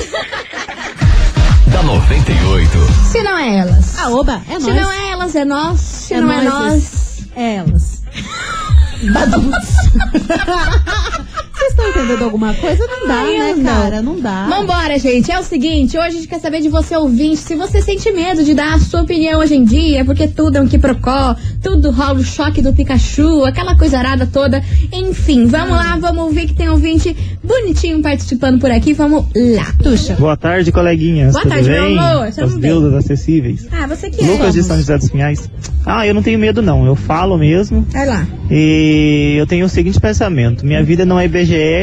da 1.68 1.82
98. 1.82 2.78
Se 3.10 3.22
não 3.22 3.38
é 3.38 3.56
elas. 3.56 3.98
Ah, 3.98 4.10
oba, 4.10 4.42
é 4.50 4.60
Se 4.60 4.66
nóis. 4.66 4.82
não 4.82 4.92
é 4.92 5.10
elas, 5.12 5.34
é 5.34 5.44
nós. 5.46 5.80
Se 5.80 6.12
É 6.14 6.20
não 6.20 6.30
é 6.30 6.42
nós, 6.42 6.72
nós. 6.72 7.28
É 7.34 7.54
elas. 7.56 8.02
Baduts. 9.12 9.74
Estão 11.84 12.02
entendendo 12.02 12.24
alguma 12.24 12.54
coisa? 12.54 12.86
Não 12.86 13.06
dá, 13.06 13.14
Ai, 13.14 13.38
né, 13.38 13.54
não. 13.56 13.64
cara? 13.64 14.02
Não 14.02 14.20
dá. 14.20 14.46
Vambora, 14.48 14.98
gente. 14.98 15.30
É 15.30 15.38
o 15.38 15.42
seguinte, 15.42 15.98
hoje 15.98 16.06
a 16.06 16.10
gente 16.10 16.28
quer 16.28 16.40
saber 16.40 16.60
de 16.60 16.68
você, 16.68 16.96
ouvinte, 16.96 17.36
se 17.36 17.54
você 17.54 17.82
sente 17.82 18.10
medo 18.10 18.42
de 18.42 18.54
dar 18.54 18.74
a 18.74 18.78
sua 18.78 19.02
opinião 19.02 19.40
hoje 19.40 19.54
em 19.54 19.64
dia, 19.64 20.04
porque 20.04 20.26
tudo 20.26 20.56
é 20.56 20.60
um 20.60 20.66
quiprocó, 20.66 21.36
tudo 21.62 21.90
rola 21.90 22.18
o 22.20 22.24
choque 22.24 22.62
do 22.62 22.72
Pikachu, 22.72 23.44
aquela 23.44 23.76
coisa 23.76 23.98
arada 23.98 24.26
toda. 24.26 24.62
Enfim, 24.92 25.46
vamos 25.46 25.70
lá, 25.76 25.96
vamos 25.96 26.24
ouvir 26.24 26.46
que 26.46 26.54
tem 26.54 26.68
ouvinte 26.68 27.14
bonitinho 27.42 28.00
participando 28.00 28.58
por 28.60 28.70
aqui. 28.70 28.94
Vamos 28.94 29.26
lá. 29.34 29.72
Tuxa. 29.82 30.14
Boa 30.14 30.36
tarde, 30.36 30.72
coleguinhas. 30.72 31.32
Boa 31.32 31.42
Tudo 31.42 31.52
tarde, 31.52 31.68
meu 31.70 31.82
bem? 31.82 31.98
amor. 31.98 32.26
As 32.26 32.54
deudas 32.56 32.94
acessíveis. 32.94 33.66
Ah, 33.70 33.86
você 33.86 34.08
que 34.08 34.24
é. 34.24 34.26
Lucas 34.26 34.54
de 34.54 34.62
São 34.62 34.76
José 34.76 34.96
dos 34.96 35.10
Pinhais. 35.10 35.50
Ah, 35.84 36.06
eu 36.06 36.14
não 36.14 36.22
tenho 36.22 36.38
medo 36.38 36.62
não. 36.62 36.86
Eu 36.86 36.96
falo 36.96 37.36
mesmo. 37.36 37.86
Vai 37.90 38.06
lá. 38.06 38.26
E 38.50 39.34
eu 39.36 39.46
tenho 39.46 39.66
o 39.66 39.68
seguinte 39.68 40.00
pensamento: 40.00 40.64
minha 40.64 40.82
vida 40.82 41.04
não 41.04 41.20
é 41.20 41.26
IBGE 41.26 41.73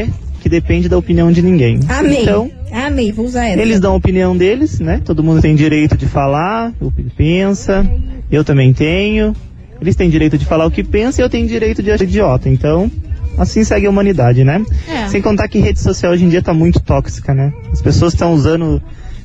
que 0.42 0.50
depende 0.50 0.90
da 0.90 0.98
opinião 0.98 1.32
de 1.32 1.42
ninguém. 1.42 1.80
Amei. 1.88 2.24
Então, 2.24 2.50
Amei, 2.72 3.12
vou 3.12 3.26
usar 3.26 3.46
essa. 3.46 3.62
eles 3.62 3.80
dão 3.80 3.94
a 3.94 3.96
opinião 3.96 4.36
deles, 4.36 4.80
né? 4.80 5.00
Todo 5.04 5.24
mundo 5.24 5.42
tem 5.42 5.56
direito 5.56 5.96
de 5.96 6.08
falar 6.08 6.74
o 6.80 6.92
que 6.92 7.04
pensa. 7.04 7.86
Eu 8.32 8.44
também 8.44 8.74
tenho. 8.74 9.36
Eles 9.80 9.96
têm 9.96 10.10
direito 10.10 10.38
de 10.38 10.46
falar 10.46 10.66
o 10.66 10.72
que 10.72 10.84
pensa 10.84 11.22
e 11.22 11.24
eu 11.24 11.30
tenho 11.30 11.48
direito 11.48 11.84
de 11.84 11.92
achar 11.92 12.04
idiota. 12.04 12.50
Então, 12.50 12.90
assim 13.38 13.64
segue 13.64 13.86
a 13.86 13.90
humanidade, 13.90 14.44
né? 14.44 14.64
É. 14.88 15.08
Sem 15.08 15.22
contar 15.22 15.48
que 15.48 15.60
rede 15.60 15.80
social 15.80 16.12
hoje 16.14 16.26
em 16.26 16.30
dia 16.30 16.42
tá 16.42 16.54
muito 16.54 16.80
tóxica, 16.80 17.34
né? 17.34 17.54
As 17.72 17.82
pessoas 17.82 18.14
estão 18.14 18.34
usando 18.34 18.82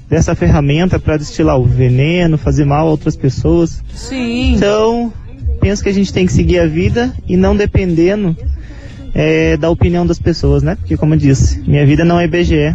dessa 0.09 0.35
ferramenta 0.35 0.98
para 0.98 1.16
destilar 1.16 1.59
o 1.59 1.64
veneno, 1.64 2.38
fazer 2.38 2.64
mal 2.64 2.87
a 2.87 2.90
outras 2.90 3.16
pessoas. 3.16 3.83
Sim. 3.94 4.55
Então, 4.55 5.12
penso 5.61 5.83
que 5.83 5.88
a 5.88 5.94
gente 5.94 6.12
tem 6.12 6.26
que 6.26 6.33
seguir 6.33 6.59
a 6.59 6.66
vida 6.66 7.12
e 7.29 7.37
não 7.37 7.57
dependendo 7.57 8.37
é, 9.18 9.57
da 9.57 9.70
opinião 9.70 10.07
das 10.07 10.18
pessoas, 10.18 10.62
né? 10.62 10.76
Porque, 10.76 10.94
como 10.94 11.14
eu 11.14 11.18
disse, 11.18 11.59
minha 11.66 11.87
vida 11.87 12.05
não 12.05 12.20
é 12.20 12.26
IBGE, 12.26 12.74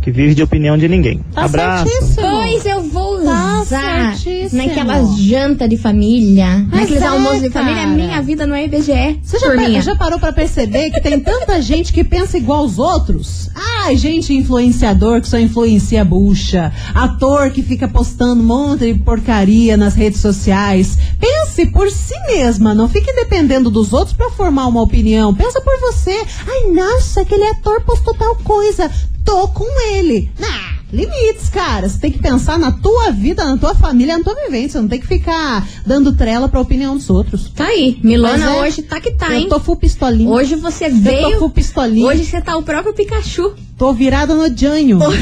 que 0.00 0.12
vive 0.12 0.32
de 0.32 0.42
opinião 0.44 0.78
de 0.78 0.88
ninguém. 0.88 1.18
Tá 1.34 1.44
Abraço. 1.44 1.88
certíssimo. 1.88 2.28
Pois 2.28 2.64
eu 2.64 2.82
vou 2.84 3.18
usar 3.18 3.55
certíssimo. 3.68 4.62
naquelas 4.62 5.16
jantas 5.18 5.68
de 5.68 5.76
família, 5.76 6.66
Mas 6.70 6.80
naqueles 6.82 7.02
é, 7.02 7.06
almoços 7.06 7.42
de 7.42 7.50
família. 7.50 7.82
cara. 7.82 7.86
Minha 7.94 8.22
vida 8.22 8.46
não 8.46 8.54
é 8.54 8.64
IBGE. 8.64 9.20
Você 9.22 9.38
já, 9.38 9.80
já 9.80 9.96
parou 9.96 10.18
pra 10.18 10.32
perceber 10.32 10.90
que 10.90 11.00
tem 11.00 11.18
tanta 11.20 11.60
gente 11.62 11.92
que 11.92 12.02
pensa 12.04 12.36
igual 12.36 12.60
aos 12.60 12.78
outros? 12.78 13.50
Ai, 13.84 13.96
gente 13.96 14.32
influenciador 14.34 15.20
que 15.20 15.28
só 15.28 15.38
influencia 15.38 16.02
a 16.02 16.04
bucha. 16.04 16.72
Ator 16.94 17.50
que 17.50 17.62
fica 17.62 17.86
postando 17.88 18.42
um 18.42 18.46
monte 18.46 18.92
de 18.92 18.98
porcaria 19.00 19.76
nas 19.76 19.94
redes 19.94 20.20
sociais. 20.20 20.98
Pense 21.18 21.66
por 21.66 21.90
si 21.90 22.14
mesma, 22.26 22.74
não 22.74 22.88
fique 22.88 23.12
dependendo 23.14 23.70
dos 23.70 23.92
outros 23.92 24.14
pra 24.16 24.30
formar 24.30 24.66
uma 24.66 24.82
opinião. 24.82 25.34
Pensa 25.34 25.60
por 25.60 25.78
você. 25.80 26.16
Ai, 26.46 26.70
nossa, 26.72 27.20
aquele 27.22 27.44
ator 27.44 27.80
postou 27.82 28.14
tal 28.14 28.36
coisa. 28.36 28.90
Tô 29.24 29.48
com 29.48 29.66
ele. 29.92 30.30
Nah, 30.38 30.76
limites, 30.96 31.48
cara. 31.50 31.88
Você 31.88 31.98
tem 31.98 32.10
que 32.10 32.18
pensar 32.18 32.58
na 32.58 32.72
tua 32.72 33.10
vida, 33.10 33.44
na 33.44 33.56
tua 33.56 33.74
família, 33.74 34.16
na 34.16 34.24
tua 34.24 34.34
vivência. 34.34 34.70
Você 34.72 34.80
não 34.80 34.88
tem 34.88 35.00
que 35.00 35.06
ficar 35.06 35.66
dando 35.84 36.12
trela 36.14 36.48
pra 36.48 36.60
opinião 36.60 36.96
dos 36.96 37.10
outros. 37.10 37.50
Tá 37.50 37.66
aí. 37.66 37.98
Milona 38.02 38.56
é, 38.56 38.60
hoje 38.60 38.82
tá 38.82 39.00
que 39.00 39.12
tá, 39.12 39.28
eu 39.28 39.34
hein? 39.34 39.48
tô 39.48 39.60
full 39.60 39.76
pistolinha. 39.76 40.30
Hoje 40.30 40.56
você 40.56 40.86
eu 40.86 40.90
tô 40.90 40.96
veio. 40.96 41.38
full 41.38 41.50
pistolinha. 41.50 42.06
Hoje 42.06 42.24
você 42.24 42.40
tá 42.40 42.56
o 42.56 42.62
próprio 42.62 42.94
Pikachu. 42.94 43.54
Tô 43.78 43.92
virada 43.92 44.34
no 44.34 44.56
Janho. 44.56 44.98
Hoje, 44.98 45.20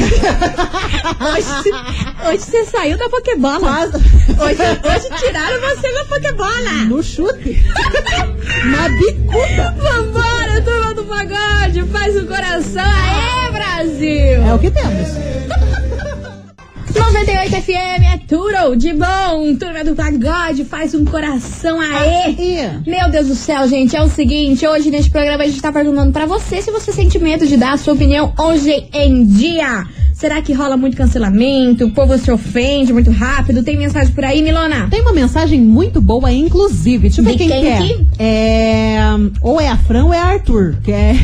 hoje 2.29 2.39
você 2.39 2.65
saiu 2.67 2.97
da 2.97 3.09
Pokébola. 3.09 3.59
Quase. 3.59 3.97
Hoje, 3.97 4.63
hoje 4.85 5.09
tiraram 5.19 5.61
você 5.61 5.93
da 5.93 6.05
Pokébola. 6.05 6.71
No 6.87 7.03
chute. 7.03 7.61
Na 8.71 8.89
bicuda. 8.91 9.75
Vambora, 9.79 10.44
turma 10.65 10.95
do 10.95 11.05
pagode. 11.05 11.83
Faz 11.93 12.17
o 12.17 12.27
coração. 12.27 12.83
Aê, 12.83 13.53
Brasil. 13.53 14.43
É 14.43 14.55
o 14.55 14.59
que 14.59 14.71
temos. 14.71 15.09
98 16.95 17.51
FM 17.63 18.03
é 18.15 18.21
tudo 18.29 18.77
de 18.77 18.93
bom. 18.93 19.57
Turma 19.59 19.83
do 19.85 19.97
Pagode 19.97 20.65
faz 20.65 20.95
um 20.95 21.05
coração 21.05 21.81
aê. 21.81 22.71
Meu 22.87 23.11
Deus 23.11 23.27
do 23.27 23.35
céu, 23.35 23.67
gente. 23.69 23.97
É 23.97 24.03
o 24.03 24.09
seguinte: 24.09 24.67
hoje 24.67 24.91
neste 24.91 25.11
programa 25.11 25.43
a 25.43 25.47
gente 25.47 25.61
tá 25.61 25.73
perguntando 25.73 26.13
pra 26.13 26.25
você 26.25 26.63
se 26.63 26.71
você 26.71 26.93
sente 26.93 27.19
medo 27.19 27.47
de 27.47 27.57
dar 27.57 27.73
a 27.73 27.77
sua 27.77 27.95
opinião 27.95 28.33
hoje 28.39 28.89
em 28.93 29.27
dia. 29.27 29.87
Será 30.15 30.41
que 30.41 30.53
rola 30.53 30.77
muito 30.77 30.97
cancelamento? 30.97 31.87
O 31.87 31.91
povo 31.91 32.17
se 32.17 32.31
ofende 32.31 32.93
muito 32.93 33.11
rápido? 33.11 33.65
Tem 33.65 33.77
mensagem 33.77 34.15
por 34.15 34.25
aí, 34.25 34.41
Milona? 34.43 34.89
Tem 34.89 35.03
uma 35.03 35.13
mensagem 35.13 35.61
muito 35.61 36.01
boa, 36.01 36.31
inclusive. 36.31 37.09
Deixa 37.09 37.21
eu 37.21 37.25
ver 37.25 37.37
quem, 37.37 37.49
quem 37.49 37.61
que 37.61 37.67
é. 37.67 37.79
que? 37.79 38.07
É. 38.21 38.99
Ou 39.43 39.61
é 39.61 39.69
a 39.69 39.77
Fran 39.77 40.05
ou 40.05 40.15
é 40.15 40.19
Arthur, 40.19 40.77
que 40.85 40.93
é, 40.95 41.17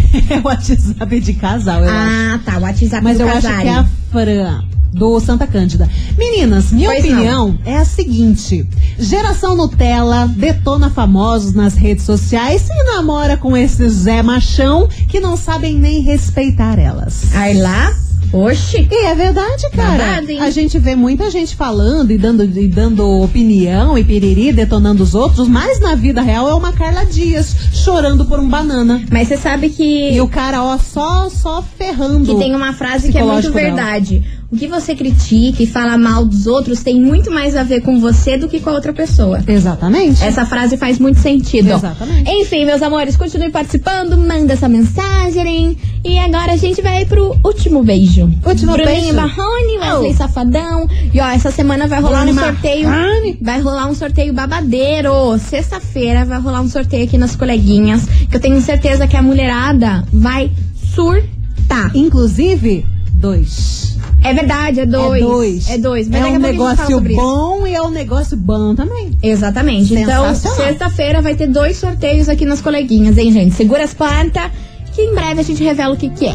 o 0.43 0.47
WhatsApp 0.49 1.21
de 1.21 1.35
casal, 1.35 1.85
eu 1.85 1.89
acho. 1.89 1.95
Ah, 1.95 2.41
tá. 2.45 2.59
O 2.59 2.63
WhatsApp 2.63 3.05
Mas 3.05 3.19
do 3.19 3.23
eu 3.23 3.29
acho 3.29 3.47
que 3.47 3.69
é 3.69 3.71
a 3.71 3.85
Fran. 4.11 4.80
Do 4.93 5.21
Santa 5.21 5.47
Cândida. 5.47 5.89
Meninas, 6.19 6.73
minha 6.73 6.91
Pois 6.91 7.05
opinião 7.05 7.59
é 7.65 7.77
a 7.77 7.85
seguinte: 7.85 8.67
geração 8.99 9.55
Nutella 9.55 10.27
detona 10.27 10.91
famosos 10.91 11.55
nas 11.55 11.75
redes 11.75 12.05
sociais 12.05 12.69
e 12.69 12.85
namora 12.85 13.37
com 13.37 13.57
esses 13.57 13.93
Zé 13.93 14.23
Machão 14.23 14.89
que 15.09 15.21
não 15.21 15.37
sabem 15.37 15.75
nem 15.77 16.01
respeitar 16.01 16.79
elas. 16.79 17.35
Aí 17.35 17.59
lá, 17.59 17.95
oxi. 18.33 18.89
E 18.91 19.07
é 19.07 19.15
verdade, 19.15 19.69
cara. 19.71 20.23
Hein? 20.23 20.41
a 20.41 20.51
gente 20.51 20.79
vê 20.79 20.95
muita 20.95 21.31
gente 21.31 21.55
falando 21.55 22.11
e 22.11 22.19
dando, 22.19 22.45
e 22.45 22.69
dando 22.69 23.07
opinião 23.23 23.97
e 23.99 24.05
piriri, 24.05 24.53
detonando 24.53 25.03
os 25.03 25.15
outros, 25.15 25.49
mas 25.49 25.81
na 25.81 25.95
vida 25.95 26.21
real 26.21 26.49
é 26.49 26.55
uma 26.55 26.73
Carla 26.73 27.05
Dias 27.05 27.55
chorando 27.73 28.25
por 28.25 28.39
um 28.39 28.49
banana. 28.49 29.03
Mas 29.11 29.29
você 29.29 29.37
sabe 29.37 29.69
que. 29.71 30.13
E 30.13 30.21
o 30.21 30.29
cara, 30.29 30.63
ó, 30.63 30.79
só, 30.79 31.29
só 31.29 31.63
ferrando. 31.77 32.35
Que 32.35 32.39
tem 32.39 32.55
uma 32.55 32.73
frase 32.73 33.11
que 33.11 33.19
é 33.19 33.23
muito 33.23 33.53
psicológico 33.53 33.77
dela. 33.77 34.40
O 34.53 34.57
que 34.57 34.67
você 34.67 34.97
critica 34.97 35.63
e 35.63 35.67
fala 35.67 35.97
mal 35.97 36.25
dos 36.25 36.49
outros 36.49 36.83
tem 36.83 37.01
muito 37.01 37.31
mais 37.31 37.55
a 37.55 37.63
ver 37.63 37.83
com 37.83 38.01
você 38.01 38.37
do 38.37 38.49
que 38.49 38.59
com 38.59 38.71
a 38.71 38.73
outra 38.73 38.93
pessoa. 38.93 39.39
Exatamente. 39.47 40.25
Essa 40.25 40.45
frase 40.45 40.77
faz 40.77 40.99
muito 40.99 41.21
sentido. 41.21 41.71
Exatamente. 41.71 42.29
Enfim, 42.29 42.65
meus 42.65 42.83
amores, 42.83 43.17
continue 43.17 43.51
participando, 43.51 44.17
manda 44.19 44.55
essa 44.55 44.69
mensagem. 44.69 45.77
E 46.05 46.19
agora 46.19 46.53
a 46.53 46.57
gente 46.57 46.83
vai 46.83 47.05
pro 47.07 47.37
último 47.45 47.85
beijo. 47.85 48.29
Último 48.45 48.73
Bruninho 48.73 49.15
beijo. 49.15 49.15
Barrone, 49.15 49.79
Wesley 49.79 50.11
Oh. 50.11 50.17
Safadão. 50.17 50.89
E 51.15 51.21
ó, 51.21 51.29
essa 51.29 51.53
semana 51.53 51.87
vai 51.87 52.01
rolar 52.01 52.25
Bruninho 52.25 52.43
um 52.43 52.45
sorteio. 52.45 52.89
Marrone. 52.89 53.39
Vai 53.41 53.61
rolar 53.61 53.87
um 53.87 53.95
sorteio 53.95 54.33
babadeiro. 54.33 55.39
Sexta-feira 55.39 56.25
vai 56.25 56.41
rolar 56.41 56.61
um 56.61 56.69
sorteio 56.69 57.05
aqui 57.05 57.17
nas 57.17 57.37
coleguinhas. 57.37 58.05
Que 58.29 58.37
eu 58.37 58.41
tenho 58.41 58.61
certeza 58.61 59.07
que 59.07 59.17
a 59.17 59.23
mulherada 59.23 60.05
vai 60.13 60.51
surtar. 60.93 61.95
Inclusive, 61.95 62.85
dois. 63.15 63.80
É 64.23 64.35
verdade, 64.35 64.81
é 64.81 64.87
dois. 64.87 65.23
É 65.23 65.27
dois. 65.27 65.71
É 65.71 65.79
dois. 65.79 66.09
Mas 66.09 66.21
é 66.25 66.29
a 66.29 66.31
um 66.33 66.39
negócio 66.39 67.01
bom 67.01 67.67
e 67.67 67.75
é 67.75 67.83
um 67.83 67.91
negócio 67.91 68.37
bom 68.37 68.75
também. 68.75 69.17
Exatamente. 69.23 69.95
Então, 69.95 70.35
sexta-feira 70.35 71.21
vai 71.23 71.35
ter 71.35 71.47
dois 71.47 71.77
sorteios 71.77 72.29
aqui 72.29 72.45
nas 72.45 72.61
coleguinhas, 72.61 73.17
hein, 73.19 73.33
gente? 73.33 73.55
Segura 73.55 73.85
as 73.85 73.95
plantas, 73.95 74.51
que 74.93 75.03
em 75.03 75.15
breve 75.15 75.41
a 75.41 75.45
gente 75.45 75.63
revela 75.63 75.95
o 75.95 75.97
que, 75.97 76.11
que 76.11 76.27
é. 76.27 76.35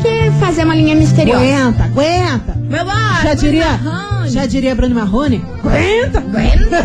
Que 0.00 0.08
é 0.08 0.30
fazer 0.32 0.64
uma 0.64 0.74
linha 0.76 0.94
misteriosa. 0.94 1.40
Aguenta, 1.44 1.84
aguenta. 1.84 2.58
Vambora, 2.68 3.22
Já 3.24 3.34
diria, 3.34 3.66
Bruno 3.66 3.90
Marrone. 3.92 4.30
já 4.30 4.46
diria 4.46 4.74
Bruno 4.74 4.94
Marrone? 4.94 5.44
Aguenta. 5.64 6.18
Aguenta. 6.18 6.84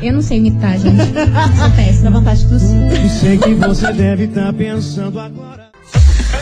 Eu 0.02 0.12
não 0.12 0.22
sei 0.22 0.38
imitar, 0.38 0.78
gente. 0.78 0.96
Sou 0.96 1.70
péssima. 1.74 2.10
Dá 2.10 2.18
vontade 2.18 2.44
de 2.44 2.48
tossir. 2.50 3.10
Sei 3.20 3.38
que 3.38 3.54
você 3.54 3.92
deve 3.92 4.24
estar 4.24 4.52
pensando 4.52 5.18
agora. 5.18 5.65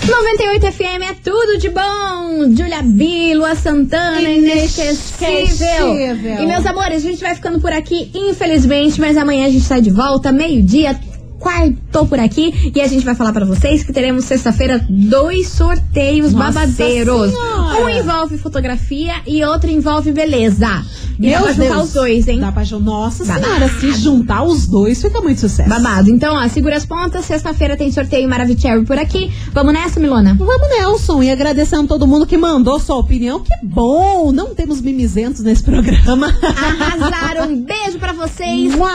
98 0.07 0.73
FM 0.73 1.03
é 1.03 1.15
tudo 1.15 1.59
de 1.59 1.71
bom. 1.71 2.55
Júlia 2.55 2.83
Bilo, 2.83 3.45
a 3.45 3.55
Santana, 3.55 4.21
inesquecível. 4.21 5.29
Inesquecível. 5.31 6.43
E 6.43 6.47
meus 6.47 6.67
amores, 6.67 7.05
a 7.05 7.09
gente 7.09 7.23
vai 7.23 7.35
ficando 7.35 7.61
por 7.61 7.73
aqui, 7.73 8.11
infelizmente, 8.15 9.01
mas 9.01 9.17
amanhã 9.17 9.47
a 9.47 9.51
gente 9.51 9.65
sai 9.65 9.81
de 9.81 9.91
volta, 9.91 10.31
meio-dia. 10.31 10.99
Quartou 11.39 12.07
por 12.07 12.19
aqui 12.19 12.73
e 12.75 12.81
a 12.81 12.87
gente 12.87 13.05
vai 13.05 13.15
falar 13.15 13.31
pra 13.31 13.45
vocês 13.45 13.83
que 13.85 13.93
teremos 13.93 14.25
sexta-feira 14.25 14.83
dois 14.89 15.49
sorteios 15.49 16.33
Nossa 16.33 16.61
babadeiros. 16.61 17.33
Senhora. 17.33 17.85
Um 17.85 17.89
envolve 17.89 18.39
fotografia 18.39 19.15
e 19.27 19.45
outro 19.45 19.71
envolve 19.71 20.11
beleza. 20.11 20.83
E 21.19 21.31
dá 21.31 21.41
pra 21.41 21.53
juntar 21.53 21.83
os 21.83 21.93
dois, 21.93 22.29
hein? 22.29 22.41
Dá 22.41 22.53
pra 22.53 22.65
juntar. 22.65 22.85
Nossa 22.85 23.25
Babado. 23.25 23.45
senhora, 23.45 23.69
se 23.81 23.93
juntar 23.93 24.43
os 24.43 24.67
dois 24.67 25.01
fica 25.01 25.21
muito 25.21 25.41
sucesso. 25.41 25.69
Babado. 25.69 26.11
Então, 26.11 26.35
ó, 26.37 26.49
segura 26.49 26.77
as 26.77 26.85
pontas. 26.85 27.25
Sexta-feira 27.25 27.77
tem 27.77 27.91
sorteio 27.93 28.29
Maravicherry 28.29 28.85
por 28.85 28.99
aqui. 28.99 29.33
Vamos 29.53 29.73
nessa, 29.73 29.99
Milona? 30.01 30.35
Vamos, 30.39 30.69
Nelson, 30.71 31.23
e 31.23 31.31
agradecendo 31.31 31.87
todo 31.89 32.07
mundo 32.07 32.27
que 32.27 32.37
mandou 32.37 32.79
sua 32.81 32.97
opinião. 32.97 33.41
Que 33.41 33.51
bom! 33.67 34.33
Não 34.33 34.55
temos 34.55 34.81
mimizentos 34.81 35.43
nesse 35.43 35.63
programa. 35.63 36.35
Arrasaram. 36.43 37.49
Um 37.51 37.63
beijo 37.63 37.99
pra 37.99 38.13
vocês. 38.13 38.75
Mua. 38.75 38.91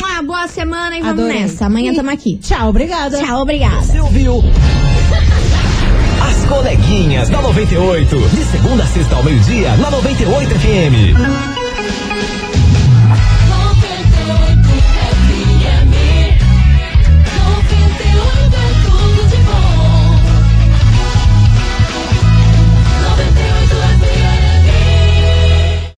Mua. 0.00 0.22
Boa 0.24 0.48
semana 0.48 0.96
e 0.96 1.00
vamos 1.02 1.18
Adorei. 1.24 1.40
nessa. 1.42 1.66
Amanhã 1.66 1.92
E 1.92 1.96
tamo 1.96 2.10
aqui. 2.10 2.36
Tchau, 2.38 2.68
obrigada. 2.70 3.18
Tchau, 3.18 3.42
obrigada. 3.42 3.82
Você 3.82 4.00
ouviu? 4.00 4.42
As 6.22 6.44
coleguinhas 6.48 7.28
da 7.28 7.42
98. 7.42 8.16
De 8.16 8.44
segunda 8.44 8.82
a 8.84 8.86
sexta 8.86 9.16
ao 9.16 9.22
meio-dia, 9.24 9.76
na 9.76 9.90
98 9.90 10.50
FM. 10.50 11.63